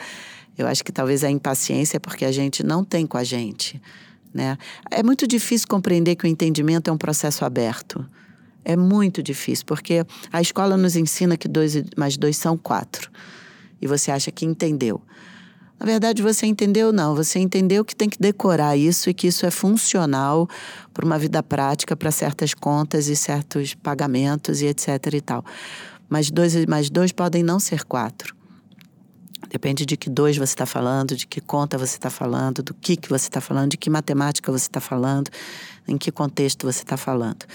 Eu 0.58 0.68
acho 0.68 0.84
que 0.84 0.92
talvez 0.92 1.24
a 1.24 1.30
impaciência 1.30 1.98
é 1.98 2.00
porque 2.00 2.26
a 2.26 2.32
gente 2.32 2.63
não 2.63 2.84
tem 2.84 3.08
com 3.08 3.18
a 3.18 3.24
gente, 3.24 3.82
né? 4.34 4.58
É 4.92 5.02
muito 5.02 5.28
difícil 5.28 5.68
compreender 5.68 6.16
que 6.16 6.26
o 6.26 6.28
entendimento 6.28 6.89
é 6.89 6.94
um 6.94 6.98
processo 6.98 7.44
aberto. 7.44 8.06
É 8.66 8.78
muito 8.78 9.22
difícil, 9.22 9.66
porque 9.66 10.06
a 10.32 10.42
escola 10.42 10.78
nos 10.78 10.96
ensina 10.96 11.36
que 11.36 11.48
dois 11.48 11.84
mais 11.98 12.16
dois 12.16 12.38
são 12.38 12.58
quatro. 12.58 13.12
E 13.82 13.88
você 13.88 14.12
acha 14.12 14.32
que 14.32 14.46
entendeu. 14.46 15.02
Na 15.79 15.86
verdade, 15.86 16.21
você 16.21 16.45
entendeu 16.45 16.91
não. 16.91 17.15
Você 17.15 17.39
entendeu 17.39 17.83
que 17.83 17.95
tem 17.95 18.09
que 18.09 18.19
decorar 18.19 18.77
isso 18.77 19.09
e 19.09 19.13
que 19.13 19.27
isso 19.27 19.45
é 19.45 19.51
funcional 19.51 20.47
para 20.93 21.05
uma 21.05 21.19
vida 21.19 21.41
prática, 21.43 21.95
para 21.95 22.12
certas 22.12 22.53
contas 22.53 23.07
e 23.07 23.15
certos 23.15 23.73
pagamentos 23.73 24.62
e 24.62 24.67
etc 24.67 25.13
e 25.13 25.21
tal. 25.21 25.43
Mas 26.07 26.31
dois 26.31 26.65
mais 26.65 26.89
dois 26.89 27.12
podem 27.12 27.43
não 27.43 27.59
ser 27.59 27.83
quatro. 27.83 28.36
Depende 29.49 29.86
de 29.86 29.97
que 29.97 30.09
dois 30.09 30.38
você 30.38 30.53
está 30.53 30.65
falando, 30.65 31.15
de 31.15 31.27
que 31.27 31.41
conta 31.41 31.77
você 31.77 31.95
está 31.95 32.09
falando, 32.09 32.63
do 32.63 32.73
que, 32.73 32.95
que 32.95 33.09
você 33.09 33.27
está 33.27 33.41
falando, 33.41 33.71
de 33.71 33.77
que 33.77 33.89
matemática 33.89 34.51
você 34.51 34.65
está 34.65 34.79
falando, 34.79 35.29
em 35.88 35.97
que 35.97 36.12
contexto 36.12 36.65
você 36.65 36.81
está 36.81 36.97
falando. 36.97 37.45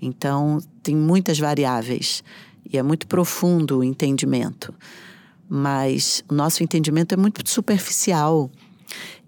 Então, 0.00 0.58
tem 0.82 0.96
muitas 0.96 1.38
variáveis 1.38 2.24
e 2.72 2.78
é 2.78 2.82
muito 2.82 3.06
profundo 3.06 3.78
o 3.78 3.84
entendimento 3.84 4.74
mas 5.48 6.24
o 6.28 6.34
nosso 6.34 6.62
entendimento 6.62 7.14
é 7.14 7.16
muito 7.16 7.48
superficial. 7.48 8.50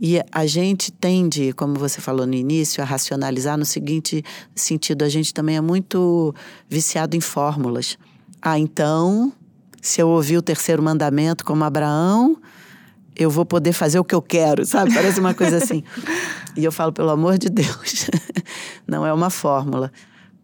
E 0.00 0.20
a 0.30 0.46
gente 0.46 0.92
tende, 0.92 1.52
como 1.54 1.74
você 1.74 2.00
falou 2.00 2.26
no 2.26 2.34
início, 2.34 2.82
a 2.82 2.86
racionalizar 2.86 3.56
no 3.56 3.64
seguinte 3.64 4.24
sentido: 4.54 5.02
a 5.02 5.08
gente 5.08 5.32
também 5.32 5.56
é 5.56 5.60
muito 5.60 6.34
viciado 6.68 7.16
em 7.16 7.20
fórmulas. 7.20 7.98
Ah, 8.40 8.58
então, 8.58 9.32
se 9.80 10.00
eu 10.00 10.08
ouvir 10.08 10.36
o 10.36 10.42
terceiro 10.42 10.82
mandamento 10.82 11.44
como 11.44 11.64
Abraão, 11.64 12.36
eu 13.16 13.30
vou 13.30 13.46
poder 13.46 13.72
fazer 13.72 13.98
o 13.98 14.04
que 14.04 14.14
eu 14.14 14.22
quero, 14.22 14.64
sabe? 14.66 14.92
Parece 14.92 15.18
uma 15.18 15.32
coisa 15.32 15.56
assim. 15.56 15.82
e 16.54 16.64
eu 16.64 16.70
falo, 16.70 16.92
pelo 16.92 17.10
amor 17.10 17.38
de 17.38 17.48
Deus, 17.48 18.08
não 18.86 19.06
é 19.06 19.12
uma 19.12 19.30
fórmula. 19.30 19.90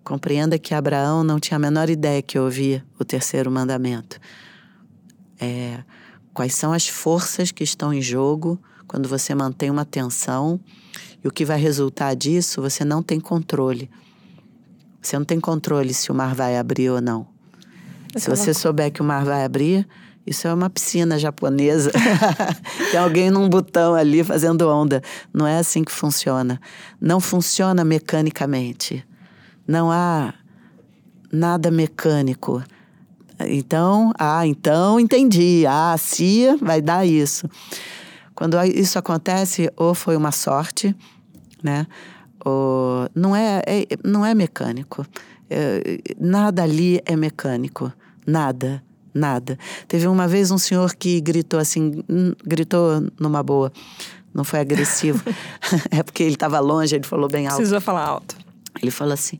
Compreenda 0.02 0.58
que 0.58 0.74
Abraão 0.74 1.22
não 1.22 1.38
tinha 1.38 1.56
a 1.56 1.60
menor 1.60 1.88
ideia 1.90 2.22
que 2.22 2.38
ouvia 2.38 2.84
o 2.98 3.04
terceiro 3.04 3.50
mandamento 3.50 4.18
é, 5.42 5.82
quais 6.32 6.54
são 6.54 6.72
as 6.72 6.86
forças 6.86 7.50
que 7.50 7.64
estão 7.64 7.92
em 7.92 8.00
jogo 8.00 8.60
quando 8.86 9.08
você 9.08 9.34
mantém 9.34 9.70
uma 9.70 9.84
tensão 9.84 10.60
e 11.24 11.28
o 11.28 11.32
que 11.32 11.44
vai 11.44 11.58
resultar 11.58 12.14
disso, 12.14 12.60
você 12.60 12.84
não 12.84 13.02
tem 13.02 13.18
controle. 13.18 13.90
Você 15.00 15.18
não 15.18 15.24
tem 15.24 15.40
controle 15.40 15.92
se 15.92 16.10
o 16.12 16.14
mar 16.14 16.34
vai 16.34 16.56
abrir 16.56 16.90
ou 16.90 17.00
não. 17.00 17.26
se 18.16 18.30
você 18.30 18.54
souber 18.54 18.92
que 18.92 19.00
o 19.00 19.04
mar 19.04 19.24
vai 19.24 19.44
abrir, 19.44 19.88
isso 20.26 20.46
é 20.46 20.54
uma 20.54 20.70
piscina 20.70 21.18
japonesa. 21.18 21.90
Tem 22.92 23.00
alguém 23.00 23.30
num 23.30 23.48
botão 23.48 23.94
ali 23.94 24.22
fazendo 24.22 24.68
onda. 24.68 25.02
Não 25.32 25.46
é 25.46 25.58
assim 25.58 25.82
que 25.82 25.90
funciona. 25.90 26.60
Não 27.00 27.18
funciona 27.18 27.84
mecanicamente. 27.84 29.04
Não 29.66 29.90
há 29.90 30.32
nada 31.32 31.70
mecânico. 31.70 32.62
Então, 33.48 34.12
ah, 34.18 34.46
então 34.46 34.98
entendi. 34.98 35.64
Ah, 35.68 35.96
se 35.98 36.56
vai 36.60 36.80
dar 36.80 37.06
isso. 37.06 37.48
Quando 38.34 38.56
isso 38.64 38.98
acontece, 38.98 39.70
ou 39.76 39.94
foi 39.94 40.16
uma 40.16 40.32
sorte, 40.32 40.94
né? 41.62 41.86
Ou 42.44 43.08
não 43.14 43.36
é, 43.36 43.62
é 43.66 43.86
não 44.04 44.24
é 44.24 44.34
mecânico. 44.34 45.06
É, 45.48 45.98
nada 46.18 46.62
ali 46.62 47.00
é 47.04 47.14
mecânico. 47.14 47.92
Nada, 48.26 48.82
nada. 49.14 49.58
Teve 49.86 50.06
uma 50.06 50.26
vez 50.26 50.50
um 50.50 50.58
senhor 50.58 50.94
que 50.94 51.20
gritou 51.20 51.60
assim, 51.60 52.02
hum, 52.08 52.32
gritou 52.44 53.06
numa 53.20 53.42
boa. 53.42 53.72
Não 54.34 54.44
foi 54.44 54.60
agressivo. 54.60 55.22
é 55.90 56.02
porque 56.02 56.22
ele 56.22 56.34
estava 56.34 56.58
longe, 56.58 56.94
ele 56.94 57.06
falou 57.06 57.28
bem 57.28 57.46
alto. 57.46 57.56
Precisou 57.56 57.80
falar 57.80 58.04
alto. 58.04 58.36
Ele 58.80 58.90
falou 58.90 59.12
assim: 59.12 59.38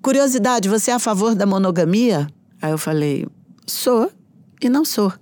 Curiosidade, 0.00 0.68
você 0.68 0.90
é 0.90 0.94
a 0.94 0.98
favor 0.98 1.34
da 1.34 1.46
monogamia? 1.46 2.26
Aí 2.64 2.70
eu 2.70 2.78
falei, 2.78 3.26
sou 3.66 4.10
e 4.58 4.70
não 4.70 4.86
sou. 4.86 5.12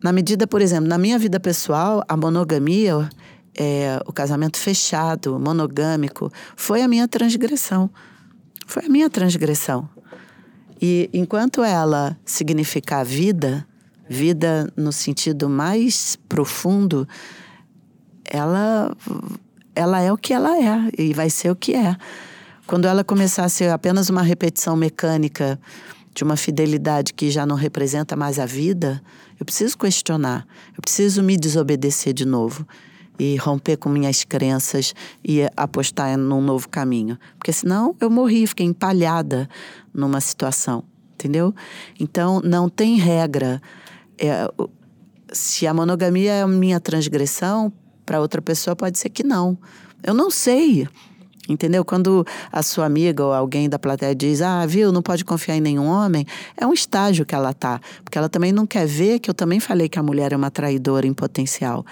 Na 0.00 0.12
medida, 0.12 0.46
por 0.46 0.62
exemplo, 0.62 0.88
na 0.88 0.96
minha 0.96 1.18
vida 1.18 1.40
pessoal, 1.40 2.04
a 2.06 2.16
monogamia, 2.16 3.10
é, 3.58 4.00
o 4.06 4.12
casamento 4.12 4.56
fechado, 4.56 5.36
monogâmico, 5.36 6.30
foi 6.54 6.82
a 6.82 6.86
minha 6.86 7.08
transgressão. 7.08 7.90
Foi 8.68 8.86
a 8.86 8.88
minha 8.88 9.10
transgressão. 9.10 9.90
E 10.80 11.10
enquanto 11.12 11.64
ela 11.64 12.16
significar 12.24 13.04
vida, 13.04 13.66
vida 14.08 14.72
no 14.76 14.92
sentido 14.92 15.48
mais 15.48 16.14
profundo, 16.28 17.04
ela, 18.24 18.96
ela 19.74 20.00
é 20.00 20.12
o 20.12 20.16
que 20.16 20.32
ela 20.32 20.56
é 20.56 20.88
e 20.96 21.12
vai 21.12 21.30
ser 21.30 21.50
o 21.50 21.56
que 21.56 21.74
é. 21.74 21.96
Quando 22.64 22.86
ela 22.86 23.02
começar 23.02 23.44
a 23.44 23.48
ser 23.48 23.70
apenas 23.70 24.08
uma 24.08 24.22
repetição 24.22 24.76
mecânica 24.76 25.58
de 26.18 26.24
uma 26.24 26.36
fidelidade 26.36 27.14
que 27.14 27.30
já 27.30 27.46
não 27.46 27.54
representa 27.54 28.16
mais 28.16 28.40
a 28.40 28.44
vida, 28.44 29.00
eu 29.38 29.46
preciso 29.46 29.78
questionar, 29.78 30.44
eu 30.76 30.82
preciso 30.82 31.22
me 31.22 31.36
desobedecer 31.36 32.12
de 32.12 32.24
novo 32.26 32.66
e 33.20 33.36
romper 33.36 33.76
com 33.76 33.88
minhas 33.88 34.24
crenças 34.24 34.96
e 35.24 35.42
apostar 35.56 36.18
num 36.18 36.42
novo 36.42 36.68
caminho. 36.68 37.16
Porque 37.38 37.52
senão 37.52 37.94
eu 38.00 38.10
morri, 38.10 38.48
fiquei 38.48 38.66
empalhada 38.66 39.48
numa 39.94 40.20
situação, 40.20 40.82
entendeu? 41.14 41.54
Então 42.00 42.40
não 42.42 42.68
tem 42.68 42.96
regra. 42.96 43.62
É, 44.18 44.50
se 45.32 45.68
a 45.68 45.72
monogamia 45.72 46.32
é 46.32 46.42
a 46.42 46.48
minha 46.48 46.80
transgressão, 46.80 47.72
para 48.04 48.20
outra 48.20 48.42
pessoa 48.42 48.74
pode 48.74 48.98
ser 48.98 49.10
que 49.10 49.22
não. 49.22 49.56
Eu 50.02 50.14
não 50.14 50.32
sei. 50.32 50.88
Entendeu? 51.48 51.84
Quando 51.84 52.26
a 52.52 52.62
sua 52.62 52.84
amiga 52.84 53.24
ou 53.24 53.32
alguém 53.32 53.68
da 53.68 53.78
plateia 53.78 54.14
diz, 54.14 54.42
ah, 54.42 54.66
viu, 54.66 54.92
não 54.92 55.00
pode 55.00 55.24
confiar 55.24 55.56
em 55.56 55.60
nenhum 55.60 55.86
homem, 55.86 56.26
é 56.56 56.66
um 56.66 56.74
estágio 56.74 57.24
que 57.24 57.34
ela 57.34 57.54
tá. 57.54 57.80
Porque 58.04 58.18
ela 58.18 58.28
também 58.28 58.52
não 58.52 58.66
quer 58.66 58.86
ver 58.86 59.18
que 59.18 59.30
eu 59.30 59.34
também 59.34 59.58
falei 59.58 59.88
que 59.88 59.98
a 59.98 60.02
mulher 60.02 60.32
é 60.32 60.36
uma 60.36 60.50
traidora 60.50 61.06
em 61.06 61.14
potencial. 61.14 61.86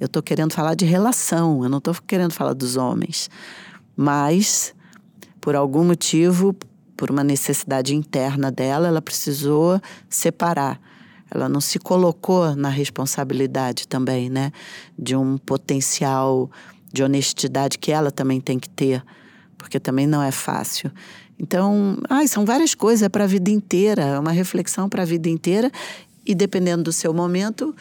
Eu 0.00 0.06
estou 0.06 0.22
querendo 0.22 0.52
falar 0.52 0.74
de 0.74 0.86
relação, 0.86 1.62
eu 1.62 1.68
não 1.68 1.78
estou 1.78 1.94
querendo 2.06 2.32
falar 2.32 2.54
dos 2.54 2.76
homens. 2.76 3.28
Mas, 3.94 4.74
por 5.40 5.54
algum 5.54 5.84
motivo, 5.84 6.54
por 6.96 7.10
uma 7.10 7.22
necessidade 7.22 7.94
interna 7.94 8.50
dela, 8.50 8.88
ela 8.88 9.02
precisou 9.02 9.80
separar. 10.08 10.80
Ela 11.30 11.48
não 11.48 11.60
se 11.60 11.78
colocou 11.78 12.54
na 12.54 12.68
responsabilidade 12.68 13.88
também, 13.88 14.30
né? 14.30 14.52
De 14.98 15.16
um 15.16 15.36
potencial 15.36 16.50
de 16.92 17.02
honestidade 17.02 17.78
que 17.78 17.92
ela 17.92 18.10
também 18.10 18.40
tem 18.40 18.58
que 18.58 18.68
ter, 18.68 19.02
porque 19.58 19.78
também 19.78 20.06
não 20.06 20.22
é 20.22 20.30
fácil. 20.30 20.90
Então, 21.38 21.98
ai, 22.08 22.26
são 22.26 22.44
várias 22.44 22.74
coisas 22.74 23.02
é 23.02 23.08
para 23.08 23.24
a 23.24 23.26
vida 23.26 23.50
inteira, 23.50 24.02
é 24.02 24.18
uma 24.18 24.32
reflexão 24.32 24.88
para 24.88 25.02
a 25.02 25.06
vida 25.06 25.28
inteira 25.28 25.70
e 26.24 26.34
dependendo 26.34 26.84
do 26.84 26.92
seu 26.92 27.12
momento, 27.12 27.74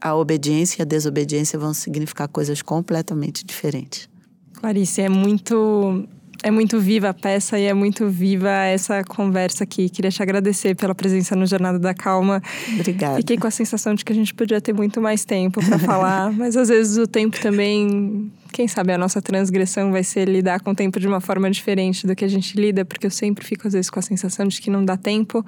a 0.00 0.14
obediência 0.14 0.80
e 0.80 0.82
a 0.82 0.84
desobediência 0.84 1.58
vão 1.58 1.72
significar 1.72 2.28
coisas 2.28 2.62
completamente 2.62 3.44
diferentes. 3.44 4.08
Clarice, 4.54 5.00
é 5.00 5.08
muito 5.08 6.06
é 6.42 6.50
muito 6.50 6.80
viva 6.80 7.10
a 7.10 7.14
peça 7.14 7.58
e 7.58 7.64
é 7.64 7.74
muito 7.74 8.08
viva 8.08 8.50
essa 8.50 9.04
conversa 9.04 9.64
aqui. 9.64 9.88
Queria 9.88 10.10
te 10.10 10.22
agradecer 10.22 10.74
pela 10.74 10.94
presença 10.94 11.36
no 11.36 11.46
Jornada 11.46 11.78
da 11.78 11.92
Calma. 11.94 12.42
Obrigada. 12.74 13.16
Fiquei 13.16 13.36
com 13.36 13.46
a 13.46 13.50
sensação 13.50 13.94
de 13.94 14.04
que 14.04 14.12
a 14.12 14.14
gente 14.14 14.34
podia 14.34 14.60
ter 14.60 14.72
muito 14.72 15.00
mais 15.00 15.24
tempo 15.24 15.64
para 15.64 15.78
falar, 15.78 16.32
mas 16.32 16.56
às 16.56 16.68
vezes 16.68 16.96
o 16.96 17.06
tempo 17.06 17.40
também 17.40 18.30
quem 18.50 18.68
sabe 18.68 18.92
a 18.92 18.98
nossa 18.98 19.22
transgressão 19.22 19.92
vai 19.92 20.04
ser 20.04 20.28
lidar 20.28 20.60
com 20.60 20.70
o 20.70 20.74
tempo 20.74 20.98
de 21.00 21.06
uma 21.06 21.20
forma 21.20 21.50
diferente 21.50 22.06
do 22.06 22.14
que 22.14 22.24
a 22.24 22.28
gente 22.28 22.58
lida, 22.58 22.84
porque 22.84 23.06
eu 23.06 23.10
sempre 23.10 23.44
fico 23.44 23.66
às 23.66 23.72
vezes 23.72 23.90
com 23.90 23.98
a 23.98 24.02
sensação 24.02 24.46
de 24.46 24.60
que 24.60 24.70
não 24.70 24.84
dá 24.84 24.96
tempo, 24.96 25.44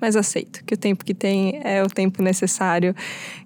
mas 0.00 0.16
aceito 0.16 0.64
que 0.64 0.74
o 0.74 0.76
tempo 0.76 1.04
que 1.04 1.14
tem 1.14 1.60
é 1.62 1.82
o 1.82 1.88
tempo 1.88 2.22
necessário. 2.22 2.94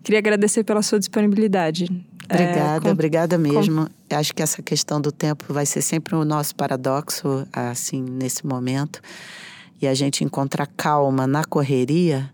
Queria 0.02 0.18
agradecer 0.18 0.64
pela 0.64 0.82
sua 0.82 0.98
disponibilidade. 0.98 1.86
Obrigada, 2.32 2.76
é, 2.76 2.80
com, 2.80 2.90
obrigada 2.90 3.36
mesmo. 3.36 3.86
Com... 3.86 4.16
Acho 4.16 4.32
que 4.32 4.42
essa 4.42 4.62
questão 4.62 5.00
do 5.00 5.10
tempo 5.10 5.52
vai 5.52 5.66
ser 5.66 5.82
sempre 5.82 6.14
o 6.14 6.24
nosso 6.24 6.54
paradoxo, 6.54 7.46
assim, 7.52 8.02
nesse 8.02 8.46
momento. 8.46 9.00
E 9.82 9.88
a 9.88 9.94
gente 9.94 10.22
encontrar 10.22 10.68
calma 10.76 11.26
na 11.26 11.44
correria. 11.44 12.30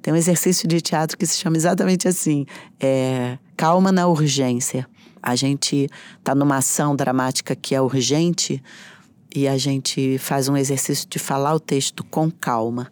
Tem 0.00 0.14
um 0.14 0.16
exercício 0.16 0.68
de 0.68 0.80
teatro 0.80 1.18
que 1.18 1.26
se 1.26 1.38
chama 1.38 1.56
exatamente 1.56 2.06
assim: 2.06 2.46
é, 2.78 3.38
calma 3.56 3.90
na 3.90 4.06
urgência. 4.06 4.86
A 5.22 5.36
gente 5.36 5.88
está 6.18 6.34
numa 6.34 6.56
ação 6.56 6.94
dramática 6.94 7.54
que 7.56 7.74
é 7.74 7.80
urgente 7.80 8.62
e 9.34 9.46
a 9.46 9.58
gente 9.58 10.18
faz 10.18 10.48
um 10.48 10.56
exercício 10.56 11.08
de 11.08 11.18
falar 11.18 11.54
o 11.54 11.60
texto 11.60 12.04
com 12.04 12.30
calma. 12.30 12.90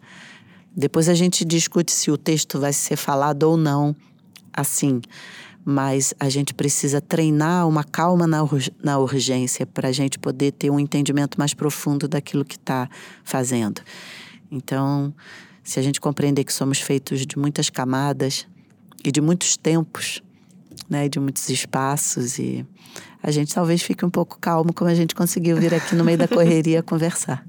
Depois 0.75 1.09
a 1.09 1.13
gente 1.13 1.43
discute 1.43 1.91
se 1.91 2.11
o 2.11 2.17
texto 2.17 2.59
vai 2.59 2.73
ser 2.73 2.95
falado 2.95 3.43
ou 3.43 3.57
não 3.57 3.95
assim 4.53 5.01
mas 5.69 6.13
a 6.17 6.29
gente 6.29 6.53
precisa 6.53 7.01
treinar 7.01 7.67
uma 7.67 7.83
calma 7.83 8.25
na, 8.25 8.37
na 8.81 8.99
urgência 8.99 9.65
para 9.65 9.89
a 9.89 9.91
gente 9.91 10.17
poder 10.17 10.53
ter 10.53 10.69
um 10.69 10.79
entendimento 10.79 11.37
mais 11.37 11.53
profundo 11.53 12.07
daquilo 12.07 12.45
que 12.45 12.55
está 12.55 12.89
fazendo. 13.21 13.81
Então, 14.49 15.13
se 15.61 15.77
a 15.77 15.83
gente 15.83 15.99
compreender 15.99 16.45
que 16.45 16.53
somos 16.53 16.79
feitos 16.79 17.25
de 17.25 17.37
muitas 17.37 17.69
camadas 17.69 18.47
e 19.03 19.11
de 19.11 19.19
muitos 19.19 19.57
tempos, 19.57 20.23
né, 20.89 21.09
de 21.09 21.19
muitos 21.19 21.49
espaços 21.49 22.39
e 22.39 22.65
a 23.21 23.31
gente 23.31 23.53
talvez 23.53 23.81
fique 23.81 24.05
um 24.05 24.09
pouco 24.09 24.37
calmo 24.39 24.71
como 24.73 24.89
a 24.89 24.95
gente 24.95 25.13
conseguiu 25.13 25.57
vir 25.57 25.73
aqui 25.73 25.95
no 25.95 26.03
meio 26.03 26.17
da 26.17 26.27
correria 26.27 26.81
conversar. 26.83 27.43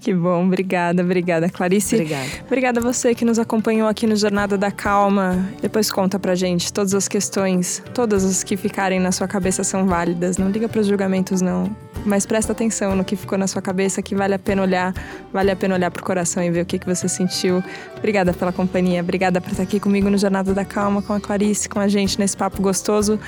Que 0.00 0.14
bom, 0.14 0.46
obrigada, 0.46 1.02
obrigada, 1.02 1.50
Clarice. 1.50 1.96
Obrigada. 1.96 2.28
Obrigada 2.46 2.80
a 2.80 2.82
você 2.82 3.14
que 3.14 3.24
nos 3.24 3.38
acompanhou 3.38 3.88
aqui 3.88 4.06
no 4.06 4.16
Jornada 4.16 4.56
da 4.56 4.70
Calma. 4.70 5.48
Depois 5.60 5.90
conta 5.90 6.18
pra 6.18 6.34
gente 6.34 6.72
todas 6.72 6.94
as 6.94 7.08
questões, 7.08 7.82
todas 7.92 8.24
as 8.24 8.44
que 8.44 8.56
ficarem 8.56 9.00
na 9.00 9.12
sua 9.12 9.26
cabeça 9.26 9.64
são 9.64 9.86
válidas. 9.86 10.38
Não 10.38 10.50
liga 10.50 10.68
para 10.68 10.80
os 10.80 10.86
julgamentos 10.86 11.40
não, 11.40 11.74
mas 12.04 12.26
presta 12.26 12.52
atenção 12.52 12.94
no 12.94 13.04
que 13.04 13.16
ficou 13.16 13.38
na 13.38 13.46
sua 13.46 13.62
cabeça, 13.62 14.02
que 14.02 14.14
vale 14.14 14.34
a 14.34 14.38
pena 14.38 14.62
olhar, 14.62 14.94
vale 15.32 15.50
a 15.50 15.56
pena 15.56 15.74
olhar 15.74 15.90
pro 15.90 16.02
coração 16.02 16.42
e 16.42 16.50
ver 16.50 16.62
o 16.62 16.66
que 16.66 16.78
que 16.78 16.86
você 16.86 17.08
sentiu. 17.08 17.62
Obrigada 17.96 18.32
pela 18.32 18.52
companhia, 18.52 19.00
obrigada 19.00 19.40
por 19.40 19.50
estar 19.50 19.62
aqui 19.62 19.78
comigo 19.78 20.08
no 20.10 20.18
Jornada 20.18 20.54
da 20.54 20.64
Calma 20.64 21.02
com 21.02 21.12
a 21.12 21.20
Clarice, 21.20 21.68
com 21.68 21.80
a 21.80 21.88
gente 21.88 22.18
nesse 22.18 22.36
papo 22.36 22.60
gostoso. 22.62 23.18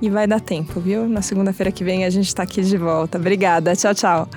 E 0.00 0.08
vai 0.08 0.26
dar 0.26 0.40
tempo, 0.40 0.78
viu? 0.78 1.08
Na 1.08 1.22
segunda-feira 1.22 1.72
que 1.72 1.82
vem 1.82 2.04
a 2.04 2.10
gente 2.10 2.28
está 2.28 2.44
aqui 2.44 2.62
de 2.62 2.76
volta. 2.76 3.18
Obrigada. 3.18 3.74
Tchau, 3.74 3.94
tchau. 3.94 4.28